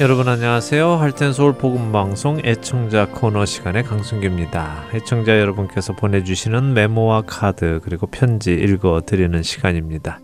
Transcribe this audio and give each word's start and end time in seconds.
여러분 0.00 0.28
안녕하세요. 0.28 0.90
할텐 0.92 1.32
서울 1.32 1.54
복음 1.54 1.90
방송 1.90 2.40
애청자 2.44 3.08
코너 3.08 3.44
시간의 3.44 3.82
강승규입니다. 3.82 4.90
애청자 4.94 5.40
여러분께서 5.40 5.92
보내주시는 5.92 6.72
메모와 6.72 7.22
카드 7.22 7.80
그리고 7.82 8.06
편지 8.06 8.52
읽어 8.52 9.02
드리는 9.04 9.42
시간입니다. 9.42 10.20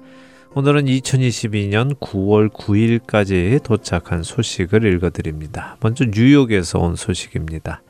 오늘은 0.55 0.84
2022년 0.84 1.98
9월 1.98 2.52
9일까지 2.52 3.61
도착한 3.65 4.23
소식을 4.23 4.84
읽어 4.95 5.11
드립니다. 5.11 5.77
먼저 5.80 6.05
뉴욕에서 6.05 6.79
온 6.79 6.95
소식입니다. 6.95 7.83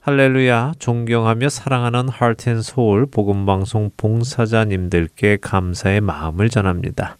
할렐루야 0.00 0.72
존경하며 0.78 1.50
사랑하는 1.50 2.08
할텐 2.08 2.62
서울 2.62 3.04
복음 3.04 3.44
방송 3.44 3.90
봉사자님들께 3.98 5.36
감사의 5.42 6.00
마음을 6.00 6.48
전합니다. 6.48 7.18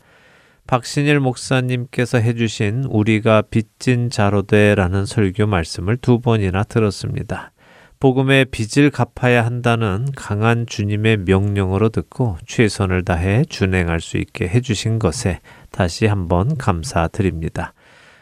박신일 0.66 1.20
목사님께서 1.20 2.18
해주신 2.18 2.84
우리가 2.88 3.42
빚진 3.42 4.10
자로 4.10 4.42
되라는 4.42 5.06
설교 5.06 5.46
말씀을 5.46 5.96
두 5.96 6.20
번이나 6.20 6.64
들었습니다. 6.64 7.52
복음의 7.98 8.46
빚을 8.46 8.90
갚아야 8.90 9.44
한다는 9.44 10.06
강한 10.14 10.66
주님의 10.66 11.18
명령으로 11.18 11.88
듣고 11.88 12.36
최선을 12.46 13.04
다해 13.04 13.44
준행할 13.48 14.00
수 14.00 14.18
있게 14.18 14.48
해주신 14.48 14.98
것에 14.98 15.40
다시 15.70 16.06
한번 16.06 16.56
감사드립니다. 16.58 17.72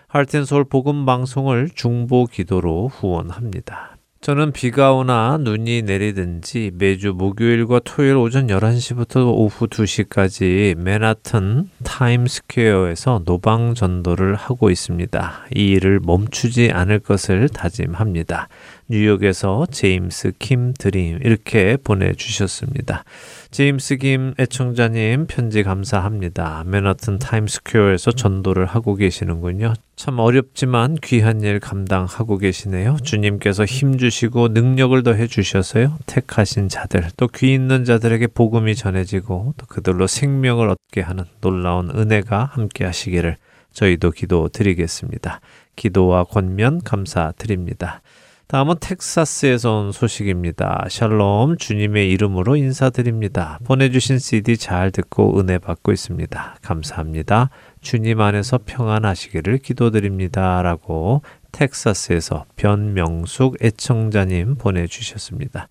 할텐솔 0.06 0.64
복음 0.64 1.06
방송을 1.06 1.70
중보 1.74 2.26
기도로 2.26 2.88
후원합니다. 2.88 3.93
저는 4.24 4.52
비가 4.52 4.94
오나 4.94 5.36
눈이 5.38 5.82
내리든지 5.82 6.70
매주 6.76 7.12
목요일과 7.12 7.80
토요일 7.84 8.16
오전 8.16 8.46
11시부터 8.46 9.26
오후 9.26 9.66
2시까지 9.66 10.76
맨하튼 10.76 11.68
타임스퀘어에서 11.82 13.24
노방 13.26 13.74
전도를 13.74 14.34
하고 14.34 14.70
있습니다. 14.70 15.44
이 15.54 15.66
일을 15.72 16.00
멈추지 16.02 16.70
않을 16.72 17.00
것을 17.00 17.50
다짐합니다. 17.50 18.48
뉴욕에서 18.88 19.66
제임스 19.70 20.32
킴 20.38 20.74
드림 20.78 21.20
이렇게 21.22 21.76
보내주셨습니다. 21.82 23.04
제임스 23.50 23.96
김 23.96 24.34
애청자님 24.38 25.26
편지 25.26 25.62
감사합니다. 25.62 26.64
맨하튼 26.66 27.18
타임스퀘어에서 27.18 28.12
전도를 28.12 28.66
하고 28.66 28.94
계시는군요. 28.94 29.72
참 29.96 30.18
어렵지만 30.18 30.96
귀한 31.02 31.40
일 31.40 31.60
감당하고 31.60 32.36
계시네요. 32.36 32.98
주님께서 33.02 33.64
힘 33.64 33.96
주시고 33.96 34.48
능력을 34.48 35.02
더해 35.02 35.28
주셔서요. 35.28 35.98
택하신 36.06 36.68
자들 36.68 37.08
또 37.16 37.28
귀 37.28 37.54
있는 37.54 37.84
자들에게 37.84 38.26
복음이 38.28 38.74
전해지고 38.74 39.54
또 39.56 39.66
그들로 39.66 40.06
생명을 40.06 40.68
얻게 40.68 41.00
하는 41.00 41.24
놀라운 41.40 41.90
은혜가 41.90 42.50
함께 42.52 42.84
하시기를 42.84 43.36
저희도 43.72 44.10
기도 44.10 44.48
드리겠습니다. 44.48 45.40
기도와 45.74 46.24
권면 46.24 46.82
감사드립니다. 46.84 48.02
다음은 48.46 48.74
텍사스에서 48.78 49.72
온 49.72 49.92
소식입니다. 49.92 50.86
샬롬 50.90 51.56
주님의 51.56 52.10
이름으로 52.10 52.56
인사드립니다. 52.56 53.58
보내주신 53.64 54.18
CD 54.18 54.58
잘 54.58 54.90
듣고 54.90 55.40
은혜 55.40 55.58
받고 55.58 55.92
있습니다. 55.92 56.56
감사합니다. 56.60 57.48
주님 57.80 58.20
안에서 58.20 58.60
평안하시기를 58.66 59.58
기도드립니다. 59.58 60.60
라고 60.60 61.22
텍사스에서 61.52 62.44
변명숙 62.56 63.64
애청자님 63.64 64.56
보내주셨습니다. 64.56 65.68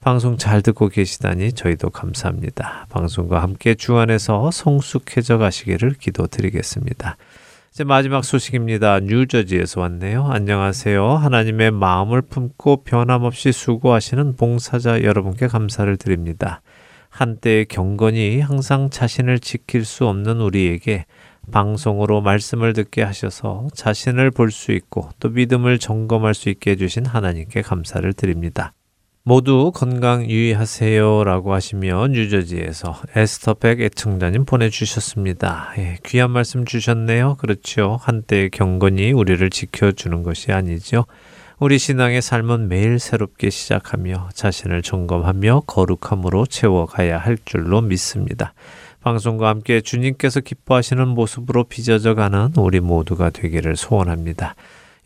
방송 0.00 0.38
잘 0.38 0.62
듣고 0.62 0.88
계시다니 0.88 1.52
저희도 1.52 1.90
감사합니다. 1.90 2.86
방송과 2.88 3.42
함께 3.42 3.74
주 3.74 3.96
안에서 3.98 4.50
성숙해져 4.50 5.38
가시기를 5.38 5.94
기도드리겠습니다. 5.94 7.16
이제 7.74 7.82
마지막 7.82 8.24
소식입니다. 8.24 9.00
뉴저지에서 9.00 9.80
왔네요. 9.80 10.26
안녕하세요. 10.26 11.16
하나님의 11.16 11.72
마음을 11.72 12.22
품고 12.22 12.84
변함없이 12.84 13.50
수고하시는 13.50 14.36
봉사자 14.36 15.02
여러분께 15.02 15.48
감사를 15.48 15.96
드립니다. 15.96 16.62
한때의 17.08 17.64
경건이 17.64 18.38
항상 18.38 18.90
자신을 18.90 19.40
지킬 19.40 19.84
수 19.84 20.06
없는 20.06 20.40
우리에게 20.40 21.06
방송으로 21.50 22.20
말씀을 22.20 22.74
듣게 22.74 23.02
하셔서 23.02 23.66
자신을 23.74 24.30
볼 24.30 24.52
수 24.52 24.70
있고 24.70 25.08
또 25.18 25.30
믿음을 25.30 25.80
점검할 25.80 26.34
수 26.34 26.50
있게 26.50 26.70
해주신 26.70 27.06
하나님께 27.06 27.62
감사를 27.62 28.12
드립니다. 28.12 28.72
모두 29.26 29.72
건강 29.74 30.28
유의하세요라고 30.28 31.54
하시며 31.54 32.08
뉴저지에서 32.08 32.94
에스터백 33.16 33.80
애청자님 33.80 34.44
보내주셨습니다. 34.44 35.72
예, 35.78 35.96
귀한 36.04 36.30
말씀 36.30 36.66
주셨네요. 36.66 37.36
그렇죠. 37.36 37.98
한때의 38.02 38.50
경건이 38.50 39.12
우리를 39.12 39.48
지켜주는 39.48 40.22
것이 40.24 40.52
아니죠. 40.52 41.06
우리 41.58 41.78
신앙의 41.78 42.20
삶은 42.20 42.68
매일 42.68 42.98
새롭게 42.98 43.48
시작하며 43.48 44.28
자신을 44.34 44.82
점검하며 44.82 45.62
거룩함으로 45.68 46.44
채워가야 46.44 47.16
할 47.16 47.38
줄로 47.46 47.80
믿습니다. 47.80 48.52
방송과 49.00 49.48
함께 49.48 49.80
주님께서 49.80 50.40
기뻐하시는 50.40 51.08
모습으로 51.08 51.64
빚어져 51.64 52.14
가는 52.14 52.52
우리 52.58 52.80
모두가 52.80 53.30
되기를 53.30 53.76
소원합니다. 53.76 54.54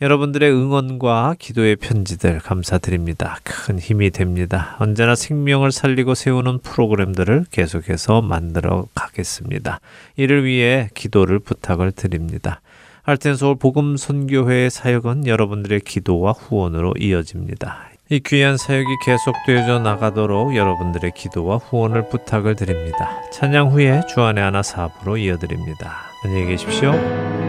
여러분들의 0.01 0.49
응원과 0.49 1.35
기도의 1.39 1.75
편지들 1.75 2.39
감사드립니다. 2.39 3.37
큰 3.43 3.79
힘이 3.79 4.11
됩니다. 4.11 4.77
언제나 4.79 5.13
생명을 5.13 5.73
살리고 5.73 6.15
세우는 6.15 6.59
프로그램들을 6.59 7.45
계속해서 7.51 8.21
만들어 8.21 8.85
가겠습니다. 8.95 9.81
이를 10.15 10.45
위해 10.45 10.89
기도를 10.93 11.39
부탁을 11.39 11.91
드립니다. 11.91 12.61
할텐서울 13.03 13.55
복음 13.55 13.97
선교회의 13.97 14.69
사역은 14.69 15.27
여러분들의 15.27 15.81
기도와 15.81 16.31
후원으로 16.31 16.93
이어집니다. 16.97 17.89
이 18.11 18.21
귀한 18.21 18.55
사역이 18.57 18.87
계속되어져 19.05 19.79
나가도록 19.79 20.55
여러분들의 20.55 21.11
기도와 21.15 21.57
후원을 21.57 22.09
부탁을 22.09 22.55
드립니다. 22.55 23.21
찬양 23.31 23.71
후에 23.71 24.01
주안의 24.07 24.43
하나 24.43 24.63
사부로 24.63 25.17
이어드립니다. 25.17 25.97
안녕히 26.23 26.45
계십시오. 26.47 27.48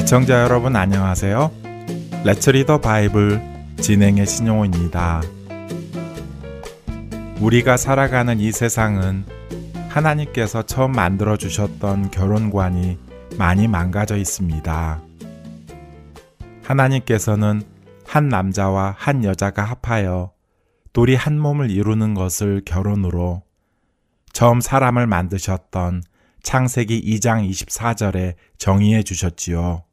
애청자 0.00 0.44
여러분 0.44 0.76
안녕하세요. 0.76 1.50
레츠리더 2.24 2.80
바이블 2.80 3.38
진행의 3.82 4.24
신용호입니다. 4.24 5.20
우리가 7.38 7.76
살아가는 7.76 8.40
이 8.40 8.50
세상은 8.50 9.26
하나님께서 9.90 10.62
처음 10.62 10.92
만들어 10.92 11.36
주셨던 11.36 12.10
결혼관이 12.10 12.98
많이 13.36 13.68
망가져 13.68 14.16
있습니다. 14.16 15.02
하나님께서는 16.62 17.62
한 18.06 18.28
남자와 18.30 18.94
한 18.96 19.22
여자가 19.22 19.62
합하여 19.64 20.32
둘이 20.94 21.14
한 21.14 21.38
몸을 21.38 21.70
이루는 21.70 22.14
것을 22.14 22.62
결혼으로 22.64 23.42
처음 24.32 24.62
사람을 24.62 25.06
만드셨던 25.06 26.02
창세기 26.42 27.02
2장 27.18 27.46
24절에 27.50 28.36
정의해 28.56 29.02
주셨지요. 29.02 29.84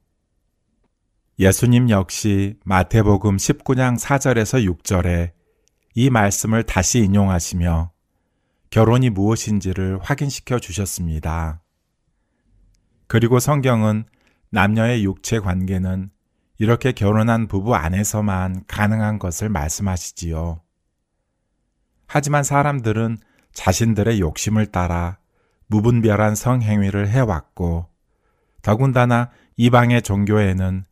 예수님 1.39 1.91
역시 1.91 2.57
마태복음 2.63 3.37
19장 3.37 3.99
4절에서 3.99 4.75
6절에 4.75 5.33
이 5.93 6.09
말씀을 6.09 6.63
다시 6.63 6.97
인용하시며 6.97 7.91
결혼이 8.71 9.11
무엇인지를 9.11 9.99
확인시켜 10.01 10.57
주셨습니다. 10.57 11.61
그리고 13.05 13.39
성경은 13.39 14.05
남녀의 14.49 15.03
육체 15.03 15.39
관계는 15.39 16.09
이렇게 16.57 16.91
결혼한 16.91 17.47
부부 17.47 17.75
안에서만 17.75 18.63
가능한 18.67 19.19
것을 19.19 19.49
말씀하시지요. 19.49 20.63
하지만 22.07 22.43
사람들은 22.43 23.19
자신들의 23.53 24.19
욕심을 24.21 24.65
따라 24.71 25.19
무분별한 25.67 26.33
성행위를 26.33 27.07
해왔고, 27.09 27.85
더군다나 28.63 29.29
이방의 29.55 30.01
종교에는 30.01 30.85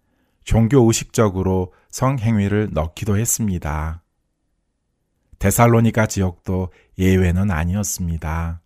종교 0.45 0.85
의식적으로 0.85 1.73
성행위를 1.89 2.69
넣기도 2.71 3.17
했습니다. 3.17 4.03
데살로니가 5.39 6.05
지역도 6.05 6.71
예외는 6.97 7.51
아니었습니다. 7.51 8.61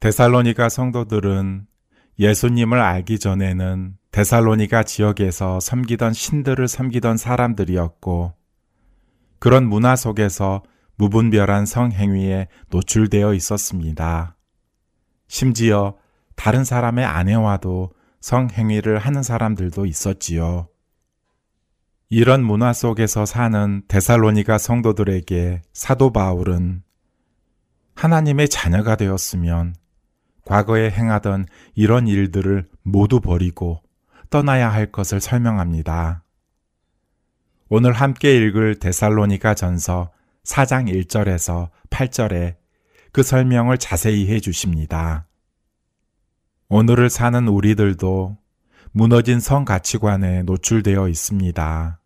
데살로니가 0.00 0.68
성도들은 0.68 1.66
예수님을 2.18 2.80
알기 2.80 3.18
전에는 3.18 3.98
데살로니가 4.12 4.84
지역에서 4.84 5.60
섬기던 5.60 6.14
신들을 6.14 6.68
섬기던 6.68 7.16
사람들이었고, 7.16 8.32
그런 9.38 9.68
문화 9.68 9.96
속에서 9.96 10.62
무분별한 10.94 11.66
성행위에 11.66 12.48
노출되어 12.70 13.34
있었습니다. 13.34 14.36
심지어 15.28 15.96
다른 16.36 16.64
사람의 16.64 17.04
아내와도 17.04 17.90
성행위를 18.26 18.98
하는 18.98 19.22
사람들도 19.22 19.86
있었지요. 19.86 20.66
이런 22.08 22.42
문화 22.42 22.72
속에서 22.72 23.24
사는 23.24 23.82
데살로니가 23.86 24.58
성도들에게 24.58 25.62
사도 25.72 26.12
바울은 26.12 26.82
하나님의 27.94 28.48
자녀가 28.48 28.96
되었으면 28.96 29.76
과거에 30.44 30.90
행하던 30.90 31.46
이런 31.76 32.08
일들을 32.08 32.66
모두 32.82 33.20
버리고 33.20 33.80
떠나야 34.28 34.70
할 34.70 34.90
것을 34.90 35.20
설명합니다. 35.20 36.24
오늘 37.68 37.92
함께 37.92 38.36
읽을 38.38 38.80
데살로니가 38.80 39.54
전서 39.54 40.10
4장 40.42 40.92
1절에서 40.92 41.70
8절에 41.90 42.56
그 43.12 43.22
설명을 43.22 43.78
자세히 43.78 44.28
해 44.28 44.40
주십니다. 44.40 45.28
오늘을 46.68 47.10
사는 47.10 47.46
우리들도 47.46 48.36
무너진 48.90 49.38
성 49.38 49.64
가치관에 49.64 50.42
노출되어 50.42 51.08
있습니다. 51.08 52.00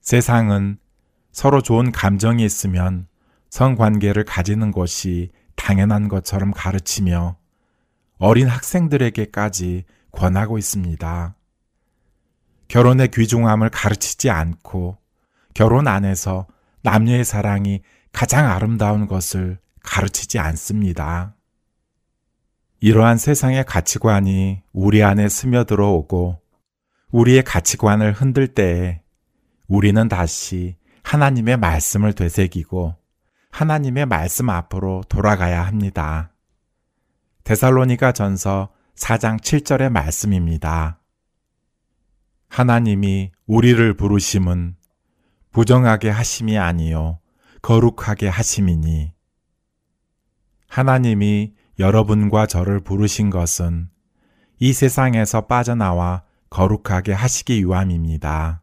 세상은 0.00 0.78
서로 1.32 1.60
좋은 1.60 1.90
감정이 1.90 2.44
있으면 2.44 3.08
성 3.50 3.74
관계를 3.74 4.24
가지는 4.24 4.70
것이 4.70 5.30
당연한 5.56 6.08
것처럼 6.08 6.52
가르치며 6.52 7.38
어린 8.18 8.46
학생들에게까지 8.46 9.84
권하고 10.12 10.58
있습니다. 10.58 11.34
결혼의 12.68 13.08
귀중함을 13.08 13.70
가르치지 13.70 14.30
않고 14.30 14.98
결혼 15.54 15.88
안에서 15.88 16.46
남녀의 16.82 17.24
사랑이 17.24 17.82
가장 18.12 18.48
아름다운 18.48 19.06
것을 19.06 19.58
가르치지 19.82 20.38
않습니다. 20.38 21.35
이러한 22.80 23.16
세상의 23.16 23.64
가치관이 23.64 24.62
우리 24.72 25.02
안에 25.02 25.28
스며들어 25.28 25.90
오고 25.92 26.40
우리의 27.10 27.42
가치관을 27.42 28.12
흔들 28.12 28.48
때에 28.48 29.00
우리는 29.66 30.08
다시 30.08 30.76
하나님의 31.02 31.56
말씀을 31.56 32.12
되새기고 32.12 32.94
하나님의 33.50 34.06
말씀 34.06 34.50
앞으로 34.50 35.02
돌아가야 35.08 35.66
합니다. 35.66 36.34
데살로니가 37.44 38.12
전서 38.12 38.70
4장 38.96 39.40
7절의 39.40 39.88
말씀입니다. 39.88 41.00
하나님이 42.48 43.32
우리를 43.46 43.94
부르심은 43.94 44.76
부정하게 45.52 46.10
하심이 46.10 46.58
아니요 46.58 47.20
거룩하게 47.62 48.28
하심이니 48.28 49.12
하나님이 50.68 51.54
여러분과 51.78 52.46
저를 52.46 52.80
부르신 52.80 53.30
것은 53.30 53.88
이 54.58 54.72
세상에서 54.72 55.42
빠져나와 55.42 56.22
거룩하게 56.48 57.12
하시기 57.12 57.64
위함입니다. 57.64 58.62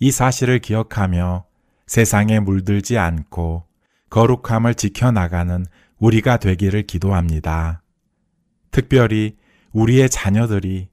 이 0.00 0.10
사실을 0.10 0.58
기억하며 0.58 1.44
세상에 1.86 2.40
물들지 2.40 2.98
않고 2.98 3.66
거룩함을 4.08 4.74
지켜나가는 4.74 5.64
우리가 5.98 6.38
되기를 6.38 6.82
기도합니다. 6.86 7.82
특별히 8.70 9.36
우리의 9.72 10.10
자녀들이 10.10 10.88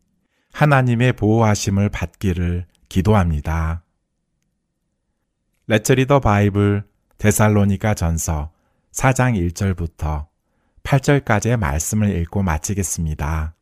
하나님의 0.51 1.13
보호하심을 1.13 1.89
받기를 1.89 2.65
기도합니다. 2.89 3.83
레츠리더 5.67 6.19
바이블 6.19 6.83
데살로니가 7.17 7.93
전서 7.93 8.51
4장 8.91 9.35
1절부터 9.51 10.26
8절까지의 10.87 11.57
말씀을 11.57 12.15
읽고 12.21 12.43
마치겠습니다. 12.43 13.55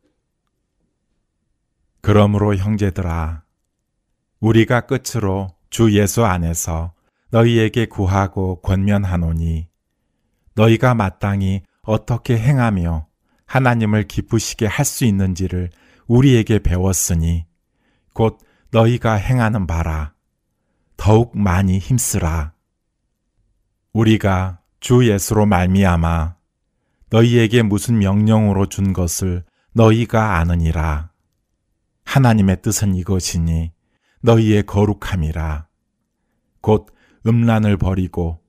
그러므로 2.00 2.54
형제들아, 2.54 3.42
우리가 4.38 4.82
끝으로 4.82 5.48
주 5.68 5.92
예수 5.98 6.24
안에서 6.24 6.92
너희에게 7.30 7.86
구하고 7.86 8.60
권면하노니 8.60 9.68
너희가 10.54 10.94
마땅히 10.94 11.62
어떻게 11.82 12.38
행하며 12.38 13.08
하나님을 13.46 14.04
기쁘시게 14.04 14.66
할 14.66 14.84
수 14.84 15.04
있는지를 15.04 15.70
우리에게 16.06 16.60
배웠으니 16.60 17.44
곧 18.12 18.38
너희가 18.70 19.14
행하는 19.14 19.66
바라 19.66 20.14
더욱 20.96 21.36
많이 21.36 21.80
힘쓰라 21.80 22.52
우리가 23.92 24.60
주 24.78 25.08
예수로 25.10 25.46
말미암아 25.46 26.35
너희에게 27.16 27.62
무슨 27.62 27.98
명령으로 27.98 28.66
준 28.66 28.92
것을 28.92 29.42
너희가 29.72 30.36
아느니라 30.36 31.12
하나님의 32.04 32.60
뜻은 32.60 32.94
이것이니 32.94 33.72
너희의 34.20 34.64
거룩함이라 34.64 35.66
곧 36.60 36.88
음란을 37.26 37.78
버리고 37.78 38.42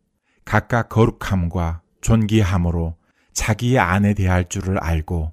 각각 0.44 0.90
거룩함과 0.90 1.82
존귀함으로 2.02 2.98
자기의 3.32 3.80
아내 3.80 4.14
대할 4.14 4.50
줄을 4.50 4.78
알고 4.80 5.32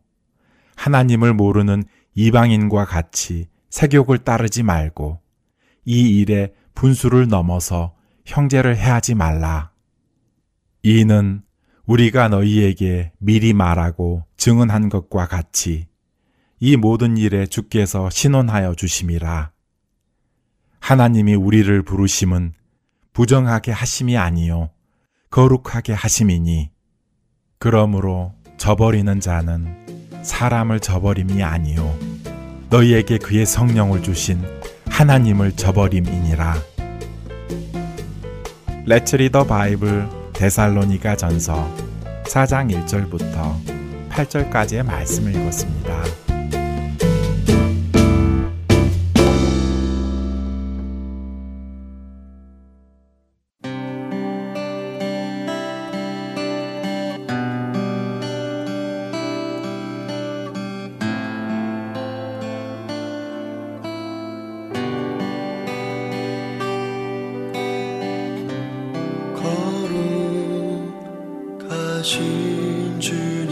하나님을 0.76 1.34
모르는 1.34 1.82
이방인과 2.14 2.84
같이 2.84 3.48
세욕을 3.70 4.18
따르지 4.18 4.62
말고 4.62 5.20
이 5.84 6.20
일에 6.20 6.54
분수를 6.74 7.26
넘어서 7.26 7.96
형제를 8.26 8.76
해하지 8.76 9.16
말라. 9.16 9.72
이는 10.82 11.42
우리가 11.86 12.28
너희에게 12.28 13.12
미리 13.18 13.52
말하고 13.52 14.24
증언한 14.36 14.88
것과 14.88 15.26
같이 15.26 15.86
이 16.58 16.76
모든 16.76 17.18
일에 17.18 17.46
주께서 17.46 18.08
신원하여 18.08 18.74
주심이라. 18.74 19.52
하나님이 20.80 21.34
우리를 21.34 21.82
부르심은 21.82 22.54
부정하게 23.12 23.72
하심이 23.72 24.16
아니요 24.16 24.70
거룩하게 25.30 25.92
하심이니 25.92 26.70
그러므로 27.58 28.32
저버리는 28.56 29.20
자는 29.20 30.22
사람을 30.22 30.80
저버림이 30.80 31.42
아니요 31.42 31.98
너희에게 32.70 33.18
그의 33.18 33.44
성령을 33.44 34.02
주신 34.02 34.42
하나님을 34.86 35.52
저버림이니라. 35.56 36.54
리더 38.86 39.44
바이블 39.44 40.23
데살로니가 40.34 41.16
전서 41.16 41.68
4장 42.24 42.70
1절부터 42.86 44.10
8절까지의 44.10 44.84
말씀을 44.84 45.34
읽었습니다. 45.34 46.23
거룩 72.04 73.43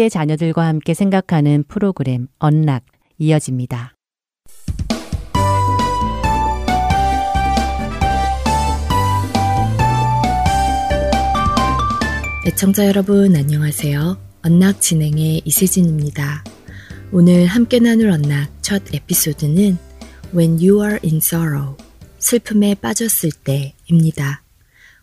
10대 0.00 0.10
자녀들과 0.10 0.66
함께 0.66 0.94
생각하는 0.94 1.62
프로그램 1.68 2.28
언락 2.38 2.84
이어집니다. 3.18 3.94
애청자 12.46 12.86
여러분 12.86 13.36
안녕하세요. 13.36 14.18
언락 14.42 14.80
진행의 14.80 15.42
이세진입니다. 15.44 16.44
오늘 17.12 17.44
함께 17.44 17.78
나눌 17.78 18.08
언락 18.08 18.48
첫 18.62 18.82
에피소드는 18.94 19.76
When 20.34 20.52
You 20.54 20.82
Are 20.82 20.98
in 21.04 21.16
Sorrow 21.16 21.76
슬픔에 22.18 22.74
빠졌을 22.74 23.30
때입니다. 23.32 24.42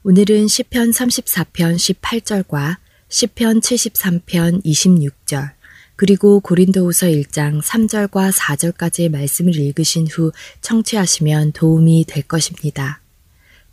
오늘은 0.03 0.47
시편 0.47 0.89
34편 0.89 1.75
18절과 1.75 2.77
시편 3.09 3.61
73편 3.61 4.63
26절 4.65 5.51
그리고 5.95 6.39
고린도후서 6.41 7.07
1장 7.07 7.61
3절과 7.61 8.31
4절까지의 8.31 9.09
말씀을 9.09 9.55
읽으신 9.55 10.07
후 10.07 10.31
청취하시면 10.61 11.53
도움이 11.53 12.05
될 12.07 12.23
것입니다. 12.23 13.01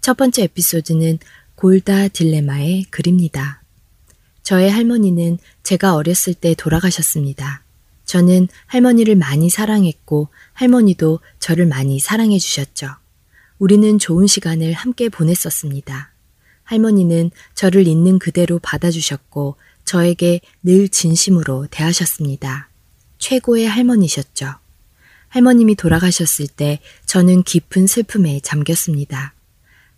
첫 0.00 0.16
번째 0.16 0.44
에피소드는 0.44 1.18
골다 1.56 2.08
딜레마의 2.08 2.84
글입니다. 2.90 3.62
저의 4.42 4.70
할머니는 4.70 5.38
제가 5.62 5.94
어렸을 5.94 6.34
때 6.34 6.54
돌아가셨습니다. 6.54 7.62
저는 8.04 8.48
할머니를 8.66 9.16
많이 9.16 9.50
사랑했고 9.50 10.28
할머니도 10.52 11.20
저를 11.40 11.66
많이 11.66 11.98
사랑해 11.98 12.38
주셨죠. 12.38 12.88
우리는 13.58 13.98
좋은 13.98 14.26
시간을 14.26 14.72
함께 14.72 15.08
보냈었습니다. 15.08 16.13
할머니는 16.64 17.30
저를 17.54 17.86
있는 17.86 18.18
그대로 18.18 18.58
받아주셨고 18.58 19.56
저에게 19.84 20.40
늘 20.62 20.88
진심으로 20.88 21.68
대하셨습니다. 21.70 22.68
최고의 23.18 23.68
할머니셨죠. 23.68 24.54
할머님이 25.28 25.74
돌아가셨을 25.74 26.46
때 26.46 26.80
저는 27.06 27.42
깊은 27.42 27.86
슬픔에 27.86 28.40
잠겼습니다. 28.40 29.34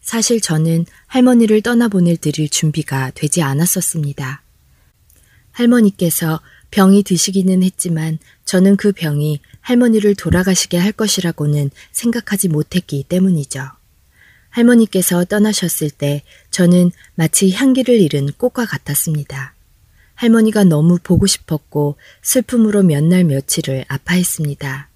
사실 0.00 0.40
저는 0.40 0.86
할머니를 1.06 1.62
떠나보낼 1.62 2.16
드릴 2.16 2.48
준비가 2.48 3.10
되지 3.14 3.42
않았었습니다. 3.42 4.42
할머니께서 5.52 6.40
병이 6.70 7.02
드시기는 7.02 7.62
했지만 7.62 8.18
저는 8.44 8.76
그 8.76 8.92
병이 8.92 9.40
할머니를 9.60 10.14
돌아가시게 10.14 10.78
할 10.78 10.92
것이라고는 10.92 11.70
생각하지 11.92 12.48
못했기 12.48 13.04
때문이죠. 13.08 13.75
할머니께서 14.56 15.26
떠나셨을 15.26 15.90
때 15.90 16.22
저는 16.50 16.90
마치 17.14 17.52
향기를 17.52 18.00
잃은 18.00 18.30
꽃과 18.38 18.64
같았습니다. 18.64 19.54
할머니가 20.14 20.64
너무 20.64 20.98
보고 21.02 21.26
싶었고 21.26 21.96
슬픔으로 22.22 22.82
몇 22.82 23.04
날 23.04 23.24
며칠을 23.24 23.84
아파했습니다. 23.86 24.88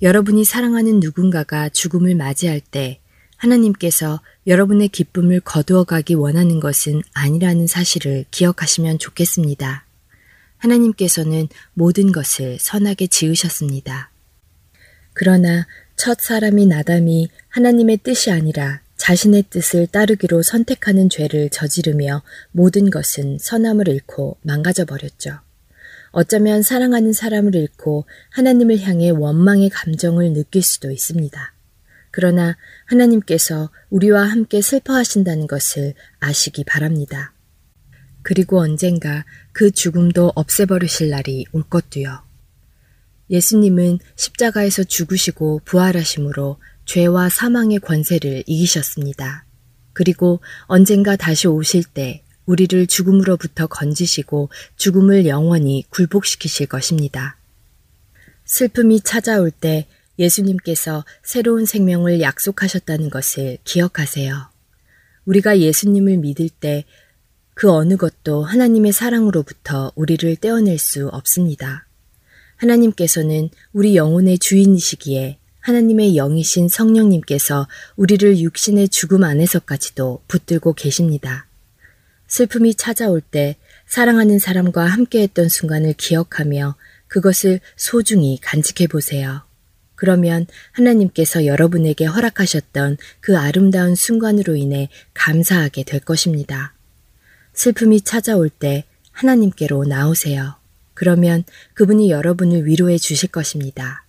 여러분이 0.00 0.44
사랑하는 0.44 1.00
누군가가 1.00 1.70
죽음을 1.70 2.14
맞이할 2.14 2.60
때 2.60 3.00
하나님께서 3.36 4.20
여러분의 4.46 4.90
기쁨을 4.90 5.40
거두어 5.40 5.82
가기 5.82 6.14
원하는 6.14 6.60
것은 6.60 7.02
아니라는 7.14 7.66
사실을 7.66 8.26
기억하시면 8.30 9.00
좋겠습니다. 9.00 9.84
하나님께서는 10.58 11.48
모든 11.72 12.12
것을 12.12 12.58
선하게 12.60 13.08
지으셨습니다. 13.08 14.10
그러나 15.14 15.66
첫 15.96 16.20
사람이 16.20 16.66
나담이 16.66 17.28
하나님의 17.48 17.98
뜻이 17.98 18.30
아니라 18.30 18.83
자신의 18.96 19.44
뜻을 19.50 19.86
따르기로 19.86 20.42
선택하는 20.42 21.10
죄를 21.10 21.50
저지르며 21.50 22.22
모든 22.52 22.90
것은 22.90 23.38
선함을 23.40 23.88
잃고 23.88 24.38
망가져 24.42 24.84
버렸죠. 24.84 25.40
어쩌면 26.12 26.62
사랑하는 26.62 27.12
사람을 27.12 27.54
잃고 27.54 28.06
하나님을 28.30 28.80
향해 28.80 29.10
원망의 29.10 29.70
감정을 29.70 30.32
느낄 30.32 30.62
수도 30.62 30.92
있습니다. 30.92 31.52
그러나 32.12 32.56
하나님께서 32.86 33.70
우리와 33.90 34.22
함께 34.22 34.62
슬퍼하신다는 34.62 35.48
것을 35.48 35.94
아시기 36.20 36.62
바랍니다. 36.62 37.32
그리고 38.22 38.60
언젠가 38.60 39.24
그 39.50 39.72
죽음도 39.72 40.30
없애버리실 40.36 41.10
날이 41.10 41.44
올 41.52 41.64
것도요. 41.64 42.22
예수님은 43.30 43.98
십자가에서 44.14 44.84
죽으시고 44.84 45.62
부활하심으로 45.64 46.58
죄와 46.84 47.28
사망의 47.28 47.80
권세를 47.80 48.44
이기셨습니다. 48.46 49.44
그리고 49.92 50.40
언젠가 50.66 51.16
다시 51.16 51.48
오실 51.48 51.84
때 51.84 52.22
우리를 52.46 52.86
죽음으로부터 52.86 53.66
건지시고 53.66 54.50
죽음을 54.76 55.26
영원히 55.26 55.84
굴복시키실 55.90 56.66
것입니다. 56.66 57.36
슬픔이 58.44 59.00
찾아올 59.00 59.50
때 59.50 59.86
예수님께서 60.18 61.04
새로운 61.22 61.64
생명을 61.64 62.20
약속하셨다는 62.20 63.10
것을 63.10 63.58
기억하세요. 63.64 64.48
우리가 65.24 65.58
예수님을 65.58 66.18
믿을 66.18 66.48
때 66.48 66.84
그 67.54 67.70
어느 67.70 67.96
것도 67.96 68.42
하나님의 68.42 68.92
사랑으로부터 68.92 69.92
우리를 69.94 70.36
떼어낼 70.36 70.76
수 70.78 71.08
없습니다. 71.08 71.86
하나님께서는 72.56 73.48
우리 73.72 73.96
영혼의 73.96 74.38
주인이시기에 74.38 75.38
하나님의 75.64 76.16
영이신 76.16 76.68
성령님께서 76.68 77.66
우리를 77.96 78.38
육신의 78.38 78.90
죽음 78.90 79.24
안에서까지도 79.24 80.20
붙들고 80.28 80.74
계십니다. 80.74 81.46
슬픔이 82.28 82.74
찾아올 82.74 83.22
때 83.22 83.56
사랑하는 83.86 84.38
사람과 84.38 84.84
함께했던 84.84 85.48
순간을 85.48 85.94
기억하며 85.94 86.76
그것을 87.08 87.60
소중히 87.76 88.38
간직해 88.42 88.88
보세요. 88.88 89.40
그러면 89.94 90.46
하나님께서 90.72 91.46
여러분에게 91.46 92.04
허락하셨던 92.04 92.98
그 93.20 93.38
아름다운 93.38 93.94
순간으로 93.94 94.56
인해 94.56 94.90
감사하게 95.14 95.84
될 95.84 96.00
것입니다. 96.00 96.74
슬픔이 97.54 98.02
찾아올 98.02 98.50
때 98.50 98.84
하나님께로 99.12 99.84
나오세요. 99.84 100.56
그러면 100.92 101.42
그분이 101.72 102.10
여러분을 102.10 102.66
위로해 102.66 102.98
주실 102.98 103.30
것입니다. 103.30 104.03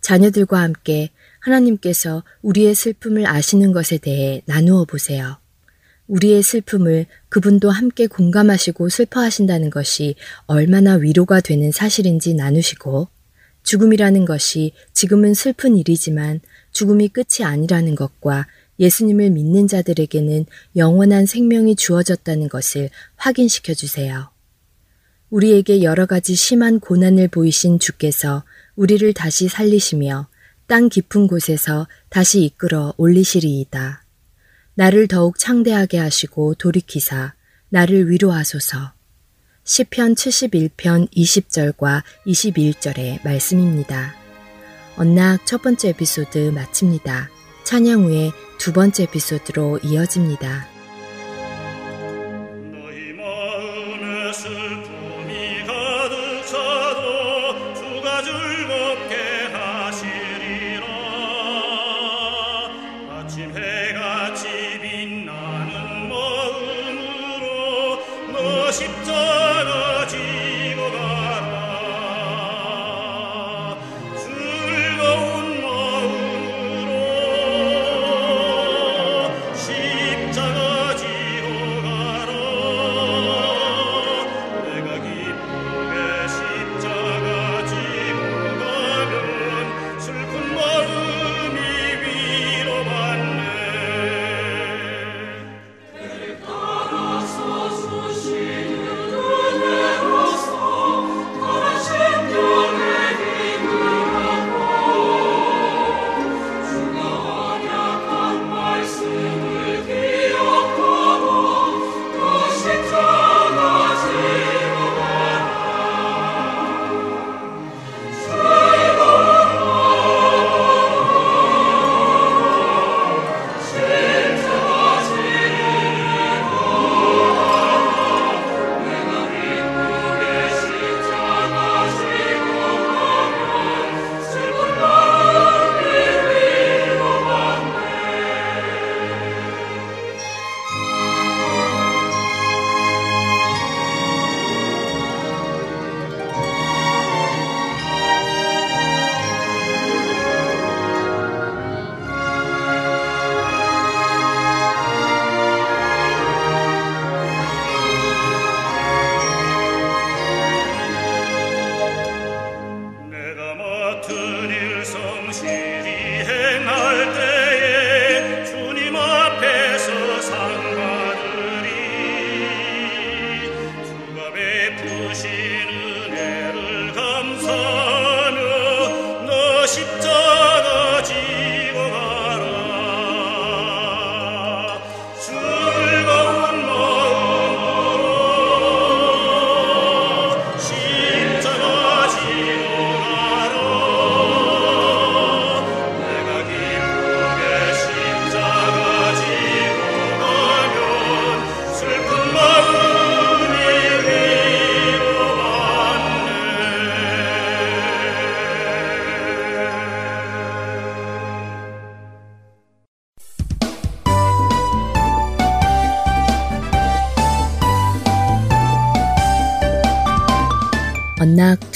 자녀들과 0.00 0.60
함께 0.60 1.10
하나님께서 1.40 2.24
우리의 2.42 2.74
슬픔을 2.74 3.26
아시는 3.26 3.72
것에 3.72 3.98
대해 3.98 4.42
나누어 4.46 4.84
보세요. 4.84 5.38
우리의 6.06 6.42
슬픔을 6.42 7.06
그분도 7.28 7.70
함께 7.70 8.06
공감하시고 8.06 8.88
슬퍼하신다는 8.88 9.70
것이 9.70 10.14
얼마나 10.46 10.94
위로가 10.94 11.40
되는 11.40 11.70
사실인지 11.70 12.34
나누시고 12.34 13.08
죽음이라는 13.62 14.24
것이 14.24 14.72
지금은 14.94 15.34
슬픈 15.34 15.76
일이지만 15.76 16.40
죽음이 16.72 17.08
끝이 17.08 17.44
아니라는 17.44 17.94
것과 17.94 18.46
예수님을 18.80 19.30
믿는 19.30 19.66
자들에게는 19.66 20.46
영원한 20.76 21.26
생명이 21.26 21.76
주어졌다는 21.76 22.48
것을 22.48 22.88
확인시켜 23.16 23.74
주세요. 23.74 24.30
우리에게 25.30 25.82
여러 25.82 26.06
가지 26.06 26.34
심한 26.34 26.80
고난을 26.80 27.28
보이신 27.28 27.78
주께서 27.78 28.44
우리를 28.78 29.12
다시 29.12 29.48
살리시며 29.48 30.28
땅 30.68 30.88
깊은 30.88 31.26
곳에서 31.26 31.88
다시 32.10 32.44
이끌어 32.44 32.94
올리시리이다. 32.96 34.04
나를 34.74 35.08
더욱 35.08 35.36
창대하게 35.36 35.98
하시고 35.98 36.54
돌이키사 36.54 37.34
나를 37.70 38.08
위로하소서. 38.08 38.92
시편 39.64 40.14
71편 40.14 41.10
20절과 41.10 42.04
21절의 42.24 43.24
말씀입니다. 43.24 44.14
언락 44.96 45.44
첫 45.44 45.60
번째 45.60 45.88
에피소드 45.88 46.52
마칩니다. 46.54 47.30
찬양 47.64 48.04
후에 48.04 48.30
두 48.58 48.72
번째 48.72 49.02
에피소드로 49.02 49.80
이어집니다. 49.82 50.77
즐겁게 58.22 59.48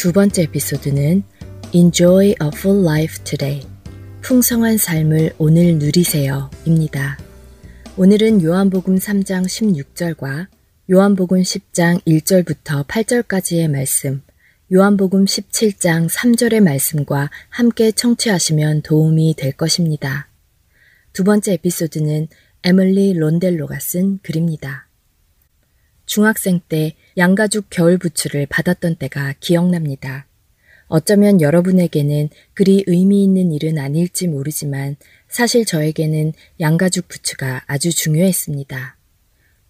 두 0.02 0.12
번째 0.12 0.42
에피소드는 0.42 1.22
Enjoy 1.72 2.30
a 2.30 2.48
full 2.52 2.82
life 2.82 3.22
today. 3.22 3.64
풍성한 4.22 4.76
삶을 4.76 5.34
오늘 5.38 5.78
누리세요. 5.78 6.50
입니다. 6.64 7.16
오늘은 7.96 8.42
요한복음 8.42 8.96
3장 8.96 9.44
16절과 9.44 10.48
요한복음 10.90 11.42
10장 11.42 12.04
1절부터 12.04 12.84
8절까지의 12.88 13.70
말씀, 13.70 14.22
요한복음 14.72 15.24
17장 15.24 16.08
3절의 16.08 16.64
말씀과 16.64 17.30
함께 17.48 17.92
청취하시면 17.92 18.82
도움이 18.82 19.36
될 19.38 19.52
것입니다. 19.52 20.26
두 21.12 21.22
번째 21.22 21.52
에피소드는 21.52 22.26
에밀리 22.64 23.12
론델로가 23.12 23.78
쓴 23.78 24.18
글입니다. 24.24 24.88
중학생 26.12 26.60
때 26.68 26.94
양가죽 27.16 27.68
겨울 27.70 27.96
부츠를 27.96 28.44
받았던 28.44 28.96
때가 28.96 29.32
기억납니다. 29.40 30.26
어쩌면 30.88 31.40
여러분에게는 31.40 32.28
그리 32.52 32.84
의미 32.86 33.24
있는 33.24 33.50
일은 33.50 33.78
아닐지 33.78 34.28
모르지만 34.28 34.96
사실 35.30 35.64
저에게는 35.64 36.34
양가죽 36.60 37.08
부츠가 37.08 37.62
아주 37.66 37.90
중요했습니다. 37.94 38.98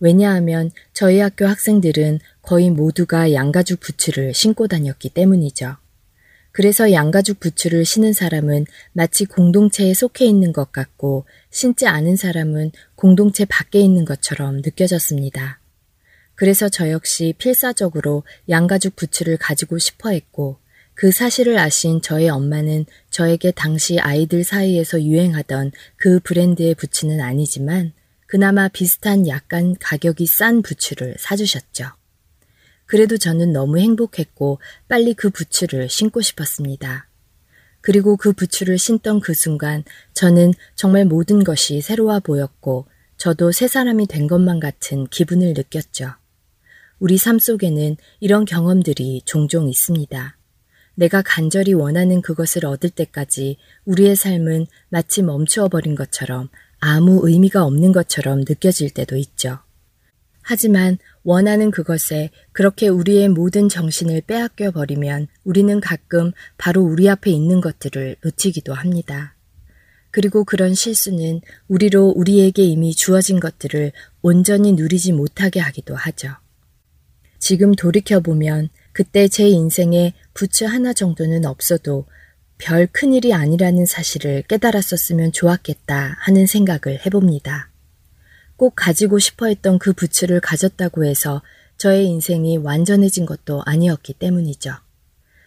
왜냐하면 0.00 0.72
저희 0.92 1.20
학교 1.20 1.46
학생들은 1.46 2.18
거의 2.42 2.70
모두가 2.70 3.32
양가죽 3.32 3.78
부츠를 3.78 4.34
신고 4.34 4.66
다녔기 4.66 5.10
때문이죠. 5.10 5.76
그래서 6.50 6.90
양가죽 6.90 7.38
부츠를 7.38 7.84
신은 7.84 8.14
사람은 8.14 8.66
마치 8.92 9.26
공동체에 9.26 9.94
속해 9.94 10.24
있는 10.24 10.52
것 10.52 10.72
같고 10.72 11.24
신지 11.50 11.86
않은 11.86 12.16
사람은 12.16 12.72
공동체 12.96 13.44
밖에 13.44 13.78
있는 13.78 14.04
것처럼 14.04 14.56
느껴졌습니다. 14.56 15.61
그래서 16.42 16.68
저 16.68 16.90
역시 16.90 17.34
필사적으로 17.38 18.24
양가죽 18.48 18.96
부츠를 18.96 19.36
가지고 19.36 19.78
싶어 19.78 20.10
했고 20.10 20.58
그 20.92 21.12
사실을 21.12 21.56
아신 21.56 22.02
저의 22.02 22.30
엄마는 22.30 22.84
저에게 23.10 23.52
당시 23.52 24.00
아이들 24.00 24.42
사이에서 24.42 25.00
유행하던 25.00 25.70
그 25.94 26.18
브랜드의 26.18 26.74
부츠는 26.74 27.20
아니지만 27.20 27.92
그나마 28.26 28.66
비슷한 28.66 29.28
약간 29.28 29.76
가격이 29.78 30.26
싼 30.26 30.62
부츠를 30.62 31.14
사주셨죠. 31.16 31.84
그래도 32.86 33.18
저는 33.18 33.52
너무 33.52 33.78
행복했고 33.78 34.58
빨리 34.88 35.14
그 35.14 35.30
부츠를 35.30 35.88
신고 35.88 36.20
싶었습니다. 36.22 37.06
그리고 37.80 38.16
그 38.16 38.32
부츠를 38.32 38.78
신던 38.78 39.20
그 39.20 39.32
순간 39.32 39.84
저는 40.14 40.54
정말 40.74 41.04
모든 41.04 41.44
것이 41.44 41.80
새로워 41.80 42.18
보였고 42.18 42.86
저도 43.16 43.52
새 43.52 43.68
사람이 43.68 44.08
된 44.08 44.26
것만 44.26 44.58
같은 44.58 45.06
기분을 45.06 45.54
느꼈죠. 45.54 46.14
우리 47.02 47.18
삶 47.18 47.40
속에는 47.40 47.96
이런 48.20 48.44
경험들이 48.44 49.22
종종 49.24 49.68
있습니다. 49.68 50.36
내가 50.94 51.20
간절히 51.20 51.72
원하는 51.72 52.22
그것을 52.22 52.64
얻을 52.64 52.90
때까지 52.90 53.56
우리의 53.86 54.14
삶은 54.14 54.68
마치 54.88 55.20
멈추어 55.20 55.66
버린 55.66 55.96
것처럼 55.96 56.48
아무 56.78 57.28
의미가 57.28 57.64
없는 57.64 57.90
것처럼 57.90 58.44
느껴질 58.48 58.90
때도 58.90 59.16
있죠. 59.16 59.58
하지만 60.42 60.98
원하는 61.24 61.72
그것에 61.72 62.30
그렇게 62.52 62.86
우리의 62.86 63.30
모든 63.30 63.68
정신을 63.68 64.20
빼앗겨 64.20 64.70
버리면 64.70 65.26
우리는 65.42 65.80
가끔 65.80 66.30
바로 66.56 66.82
우리 66.82 67.10
앞에 67.10 67.32
있는 67.32 67.60
것들을 67.60 68.14
놓치기도 68.22 68.74
합니다. 68.74 69.34
그리고 70.12 70.44
그런 70.44 70.72
실수는 70.72 71.40
우리로 71.66 72.10
우리에게 72.14 72.62
이미 72.62 72.94
주어진 72.94 73.40
것들을 73.40 73.90
온전히 74.20 74.74
누리지 74.74 75.10
못하게 75.10 75.58
하기도 75.58 75.96
하죠. 75.96 76.36
지금 77.42 77.74
돌이켜보면 77.74 78.68
그때 78.92 79.26
제 79.26 79.48
인생에 79.48 80.14
부츠 80.32 80.62
하나 80.62 80.92
정도는 80.92 81.44
없어도 81.44 82.06
별 82.56 82.86
큰일이 82.86 83.34
아니라는 83.34 83.84
사실을 83.84 84.42
깨달았었으면 84.42 85.32
좋았겠다 85.32 86.18
하는 86.20 86.46
생각을 86.46 87.04
해봅니다. 87.04 87.68
꼭 88.54 88.74
가지고 88.76 89.18
싶어 89.18 89.46
했던 89.46 89.80
그 89.80 89.92
부츠를 89.92 90.38
가졌다고 90.38 91.04
해서 91.04 91.42
저의 91.78 92.06
인생이 92.06 92.58
완전해진 92.58 93.26
것도 93.26 93.62
아니었기 93.66 94.12
때문이죠. 94.14 94.74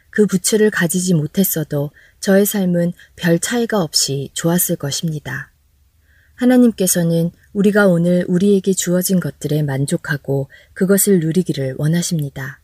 그 0.09 0.25
부츠를 0.25 0.71
가지지 0.71 1.13
못했어도 1.13 1.91
저의 2.19 2.45
삶은 2.45 2.91
별 3.15 3.39
차이가 3.39 3.81
없이 3.81 4.31
좋았을 4.33 4.75
것입니다. 4.75 5.49
하나님께서는 6.35 7.31
우리가 7.53 7.87
오늘 7.87 8.25
우리에게 8.27 8.73
주어진 8.73 9.19
것들에 9.19 9.63
만족하고 9.63 10.49
그것을 10.73 11.19
누리기를 11.19 11.75
원하십니다. 11.77 12.61